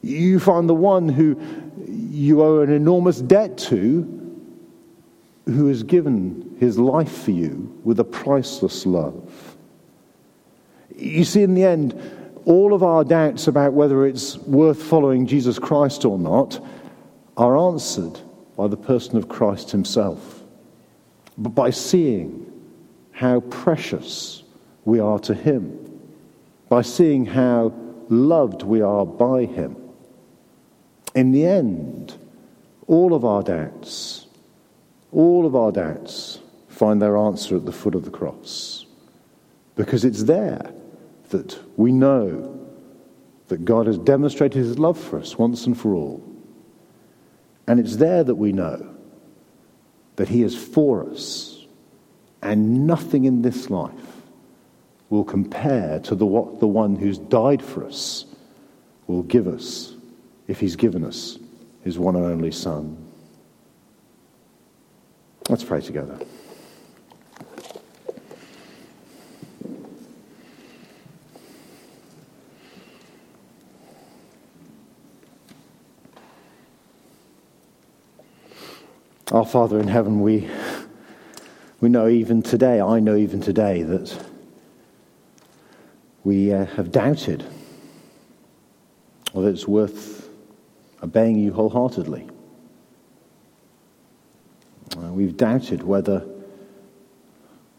You 0.00 0.40
find 0.40 0.68
the 0.68 0.74
one 0.74 1.08
who 1.08 1.40
you 1.86 2.42
owe 2.42 2.60
an 2.60 2.72
enormous 2.72 3.20
debt 3.20 3.58
to 3.58 4.18
who 5.46 5.66
has 5.66 5.82
given 5.82 6.56
his 6.58 6.78
life 6.78 7.24
for 7.24 7.32
you 7.32 7.80
with 7.84 8.00
a 8.00 8.04
priceless 8.04 8.86
love. 8.86 9.56
You 10.96 11.24
see, 11.24 11.42
in 11.42 11.54
the 11.54 11.64
end, 11.64 12.00
all 12.44 12.72
of 12.72 12.82
our 12.82 13.04
doubts 13.04 13.46
about 13.46 13.72
whether 13.72 14.06
it's 14.06 14.36
worth 14.38 14.82
following 14.82 15.26
Jesus 15.26 15.58
Christ 15.58 16.04
or 16.04 16.18
not 16.18 16.64
are 17.36 17.56
answered 17.56 18.18
by 18.56 18.68
the 18.68 18.76
person 18.76 19.16
of 19.16 19.28
Christ 19.28 19.70
himself. 19.70 20.42
But 21.38 21.50
by 21.50 21.70
seeing 21.70 22.52
how 23.12 23.40
precious 23.40 24.42
we 24.84 25.00
are 25.00 25.18
to 25.20 25.34
him, 25.34 25.78
by 26.68 26.82
seeing 26.82 27.24
how 27.24 27.72
loved 28.08 28.62
we 28.62 28.80
are 28.82 29.06
by 29.06 29.44
him. 29.44 29.76
In 31.14 31.32
the 31.32 31.46
end, 31.46 32.16
all 32.86 33.14
of 33.14 33.24
our 33.24 33.42
doubts, 33.42 34.26
all 35.12 35.46
of 35.46 35.54
our 35.54 35.72
doubts 35.72 36.40
find 36.68 37.00
their 37.00 37.16
answer 37.16 37.56
at 37.56 37.64
the 37.64 37.72
foot 37.72 37.94
of 37.94 38.04
the 38.04 38.10
cross. 38.10 38.86
Because 39.76 40.04
it's 40.04 40.24
there 40.24 40.72
that 41.32 41.58
we 41.76 41.92
know 41.92 42.58
that 43.48 43.64
God 43.64 43.86
has 43.86 43.98
demonstrated 43.98 44.56
his 44.56 44.78
love 44.78 44.98
for 44.98 45.18
us 45.18 45.36
once 45.36 45.66
and 45.66 45.78
for 45.78 45.94
all. 45.94 46.22
And 47.66 47.80
it's 47.80 47.96
there 47.96 48.24
that 48.24 48.36
we 48.36 48.52
know 48.52 48.94
that 50.16 50.28
he 50.28 50.42
is 50.42 50.56
for 50.56 51.08
us, 51.10 51.66
and 52.42 52.86
nothing 52.86 53.24
in 53.24 53.42
this 53.42 53.70
life 53.70 53.92
will 55.10 55.24
compare 55.24 56.00
to 56.00 56.14
the, 56.14 56.24
what 56.24 56.60
the 56.60 56.66
one 56.66 56.96
who's 56.96 57.18
died 57.18 57.62
for 57.62 57.84
us 57.84 58.24
will 59.06 59.22
give 59.22 59.46
us 59.46 59.94
if 60.48 60.60
he's 60.60 60.76
given 60.76 61.04
us 61.04 61.38
his 61.84 61.98
one 61.98 62.16
and 62.16 62.24
only 62.24 62.50
Son. 62.50 62.96
Let's 65.48 65.64
pray 65.64 65.80
together. 65.80 66.18
Our 79.30 79.46
Father 79.46 79.80
in 79.80 79.88
heaven, 79.88 80.20
we, 80.20 80.50
we 81.80 81.88
know 81.88 82.08
even 82.08 82.42
today, 82.42 82.80
I 82.80 83.00
know 83.00 83.16
even 83.16 83.40
today, 83.40 83.82
that 83.82 84.18
we 86.24 86.52
uh, 86.52 86.66
have 86.66 86.90
doubted 86.90 87.44
whether 89.32 89.48
it's 89.48 89.66
worth 89.66 90.28
obeying 91.02 91.38
you 91.38 91.52
wholeheartedly. 91.52 92.28
Uh, 94.96 95.12
we've 95.12 95.36
doubted 95.36 95.82
whether 95.82 96.26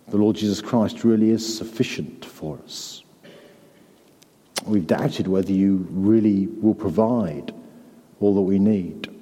the 0.07 0.17
Lord 0.17 0.35
Jesus 0.35 0.61
Christ 0.61 1.03
really 1.03 1.29
is 1.29 1.57
sufficient 1.57 2.25
for 2.25 2.57
us. 2.63 3.03
We've 4.65 4.87
doubted 4.87 5.27
whether 5.27 5.51
you 5.51 5.85
really 5.91 6.47
will 6.47 6.73
provide 6.73 7.53
all 8.19 8.33
that 8.35 8.41
we 8.41 8.57
need. 8.57 9.12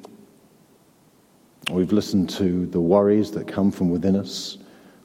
We've 1.71 1.93
listened 1.93 2.29
to 2.31 2.65
the 2.65 2.81
worries 2.81 3.31
that 3.31 3.47
come 3.47 3.71
from 3.71 3.89
within 3.89 4.17
us. 4.17 4.57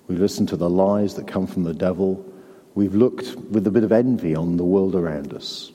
We've 0.09 0.18
listened 0.18 0.48
to 0.48 0.57
the 0.57 0.68
lies 0.68 1.14
that 1.14 1.29
come 1.29 1.46
from 1.46 1.62
the 1.62 1.72
devil. 1.72 2.24
We've 2.74 2.94
looked 2.94 3.37
with 3.37 3.68
a 3.68 3.70
bit 3.70 3.85
of 3.85 3.92
envy 3.92 4.35
on 4.35 4.57
the 4.57 4.64
world 4.64 4.96
around 4.96 5.33
us. 5.33 5.70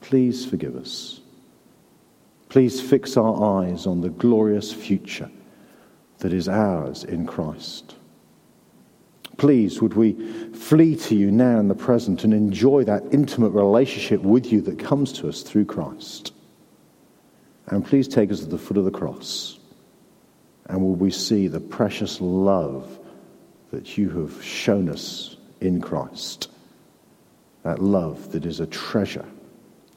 Please 0.00 0.46
forgive 0.46 0.76
us. 0.76 1.20
Please 2.48 2.80
fix 2.80 3.16
our 3.16 3.64
eyes 3.64 3.88
on 3.88 4.02
the 4.02 4.10
glorious 4.10 4.72
future 4.72 5.28
that 6.18 6.32
is 6.32 6.48
ours 6.48 7.02
in 7.02 7.26
Christ. 7.26 7.96
Please, 9.36 9.82
would 9.82 9.94
we 9.94 10.12
flee 10.52 10.94
to 10.94 11.16
you 11.16 11.32
now 11.32 11.58
in 11.58 11.66
the 11.66 11.74
present 11.74 12.22
and 12.22 12.32
enjoy 12.32 12.84
that 12.84 13.02
intimate 13.10 13.50
relationship 13.50 14.22
with 14.22 14.52
you 14.52 14.60
that 14.60 14.78
comes 14.78 15.12
to 15.14 15.28
us 15.28 15.42
through 15.42 15.64
Christ? 15.64 16.32
And 17.66 17.84
please 17.84 18.06
take 18.06 18.30
us 18.30 18.40
to 18.40 18.46
the 18.46 18.58
foot 18.58 18.76
of 18.76 18.84
the 18.84 18.92
cross 18.92 19.58
and 20.66 20.80
will 20.80 20.94
we 20.94 21.10
see 21.10 21.48
the 21.48 21.60
precious 21.60 22.20
love 22.20 22.98
that 23.70 23.98
you 23.98 24.08
have 24.10 24.42
shown 24.42 24.88
us 24.88 25.36
in 25.60 25.80
Christ. 25.80 26.50
That 27.62 27.82
love 27.82 28.32
that 28.32 28.46
is 28.46 28.60
a 28.60 28.66
treasure 28.66 29.26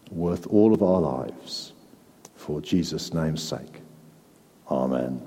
worth 0.09 0.47
all 0.47 0.74
of 0.74 0.82
our 0.82 1.01
lives 1.01 1.74
for 2.36 2.61
Jesus' 2.61 3.13
name's 3.13 3.43
sake. 3.43 3.82
Amen. 4.72 5.22